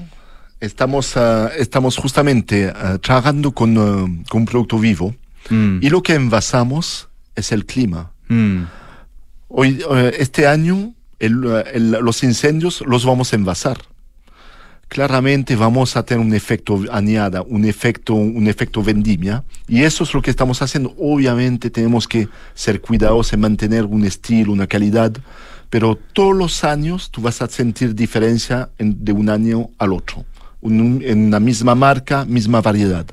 [0.61, 5.15] estamos, ah, estamos justamente ah, trabajando con, ah, con un producto vivo
[5.51, 5.79] Mm.
[5.81, 8.11] y lo que envasamos es el clima.
[8.29, 8.65] Mm.
[9.49, 9.83] Hoy,
[10.19, 11.43] este año el,
[11.73, 13.79] el- los incendios los vamos a envasar.
[14.89, 20.15] Claramente vamos a tener un efecto añada, un efecto, un efecto vendimia, y eso es
[20.15, 20.95] lo que estamos haciendo.
[20.99, 25.13] Obviamente tenemos que ser cuidadosos en mantener un estilo, una calidad,
[25.69, 30.25] pero todos los años tú vas a sentir diferencia en- de un año al otro,
[30.61, 33.07] Un- en la misma marca, misma variedad.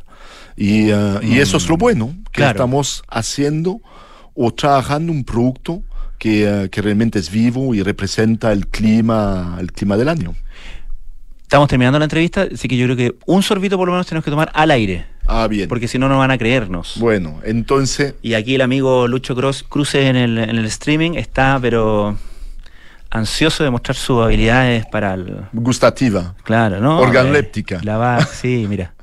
[0.58, 2.52] Y, eh, y eso es lo bueno, que Claro.
[2.52, 3.82] estamos haciendo
[4.34, 5.82] o trabajando un producto
[6.18, 10.34] que, eh, que realmente es vivo y representa el clima, el clima del año.
[11.44, 14.26] Estamos terminando la entrevista, así que yo creo que un sorbito por lo menos tenemos
[14.26, 15.06] que tomar al aire.
[15.28, 15.68] Ah, bien.
[15.70, 16.96] Porque si no, no van a creernos.
[17.00, 18.16] Bueno, entonces...
[18.24, 22.18] Y aquí el amigo Lucho Cross Cruce en el, en el streaming está, pero
[23.16, 25.46] ansioso de mostrar sus habilidades para el...
[25.54, 26.36] Gustativa.
[26.44, 27.00] Claro, ¿no?
[27.00, 27.78] Organléptica.
[27.78, 28.94] Eh, La va, sí, mira.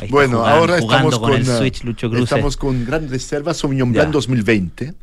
[0.00, 2.14] Ahí Bueno, jugando- ahora estamos con, con, el eh, Switch Lucho.
[2.16, 3.92] Estamos con Gran Reserva Sauvignon.
[3.92, 4.94] Blanc 2020.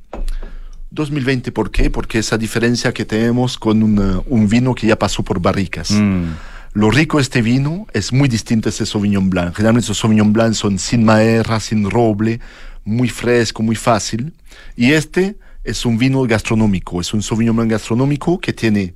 [0.90, 1.90] 2020, ¿por qué?
[1.90, 5.92] Porque esa diferencia que tenemos con un, eh, un vino que ya pasó por barricas.
[5.92, 6.32] Mm.
[6.74, 9.56] Lo rico de este vino es muy distinto a ese Sauvignon Blanc.
[9.56, 12.40] Generalmente los Sauvignon Blanc son sin maerra, sin roble,
[12.86, 14.34] muy fresco, muy fácil.
[14.76, 15.38] Y este
[15.68, 18.96] es un vino gastronómico, es un Sauvignon Blanc gastronómico que tiene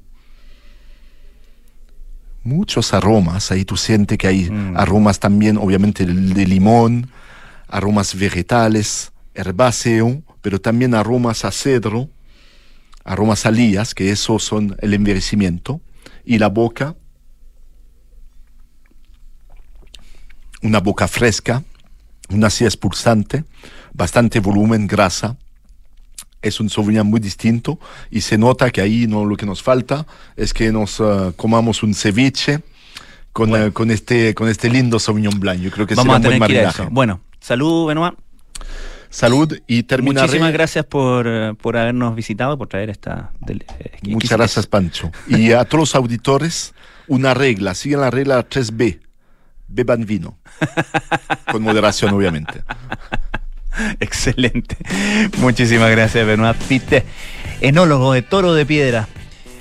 [2.43, 3.51] muchos aromas.
[3.51, 7.11] Ahí tú sientes que hay aromas también, obviamente, de, limón,
[7.67, 12.09] aromas vegetales, herbáceo, pero también aromas a cedro,
[13.03, 15.82] aromas a lías, que esos son el envejecimiento.
[16.24, 16.95] Y la boca,
[20.61, 21.63] una boca fresca,
[22.30, 23.43] una acidez pulsante,
[23.91, 25.38] bastante volumen, grasa.
[26.42, 27.80] Es un Sauvignon muy distinto
[28.10, 31.84] y se nota que ahí no, lo que nos falta es que nos eh, comamos
[31.84, 32.62] un ceviche
[33.32, 35.60] con, eh, con, este, con este lindo Sauvignon Blanc.
[35.62, 36.88] Yo creo que Vamos a será un buen tener que ir a eso.
[36.92, 38.16] Bueno, salud, Benoit.
[39.10, 40.26] Salud y terminaré.
[40.28, 43.32] Muchísimas gracias por, eh, por habernos visitado, por traer esta...
[43.42, 45.12] del- eh, Muchas gracias, Pancho.
[45.28, 46.74] Y a todos los auditores,
[47.08, 49.02] una regla, sigan la regla 3B.
[49.68, 50.38] Beban vino.
[51.52, 52.64] Con moderación, obviamente.
[53.99, 54.78] Excelente.
[55.38, 57.03] Muchísimas gracias, Benoit Pite,
[57.61, 59.07] enólogo de Toro de Piedra.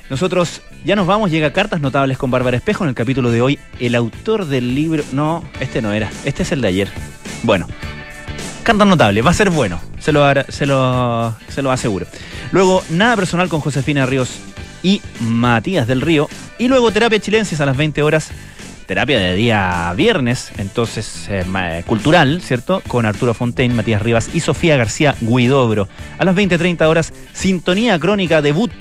[0.09, 2.85] Nosotros ya nos vamos, llega Cartas Notables con Bárbara Espejo.
[2.85, 5.05] En el capítulo de hoy, el autor del libro.
[5.13, 6.89] No, este no era, este es el de ayer.
[7.43, 7.67] Bueno,
[8.63, 12.07] Cartas Notables, va a ser bueno, se lo, se lo, se lo aseguro.
[12.53, 14.41] Luego, Nada Personal con Josefina Ríos
[14.83, 16.29] y Matías del Río.
[16.59, 18.31] Y luego, Terapia Chilensis a las 20 horas.
[18.91, 22.83] Terapia de día viernes, entonces eh, eh, cultural, ¿cierto?
[22.89, 25.89] Con Arturo Fontaine, Matías Rivas y Sofía García Guidobro.
[26.19, 28.73] A las 20.30 horas, Sintonía Crónica Debut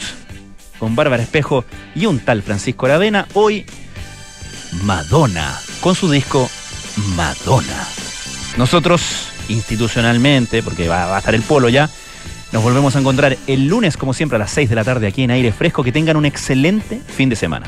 [0.80, 3.28] con Bárbara Espejo y un tal Francisco Aravena.
[3.36, 3.68] Hoy,
[4.82, 6.50] Madonna, con su disco
[7.16, 7.88] Madonna.
[8.58, 11.88] Nosotros, institucionalmente, porque va, va a estar el polo ya,
[12.52, 15.22] nos volvemos a encontrar el lunes, como siempre, a las 6 de la tarde aquí
[15.22, 15.84] en Aire Fresco.
[15.84, 17.68] Que tengan un excelente fin de semana.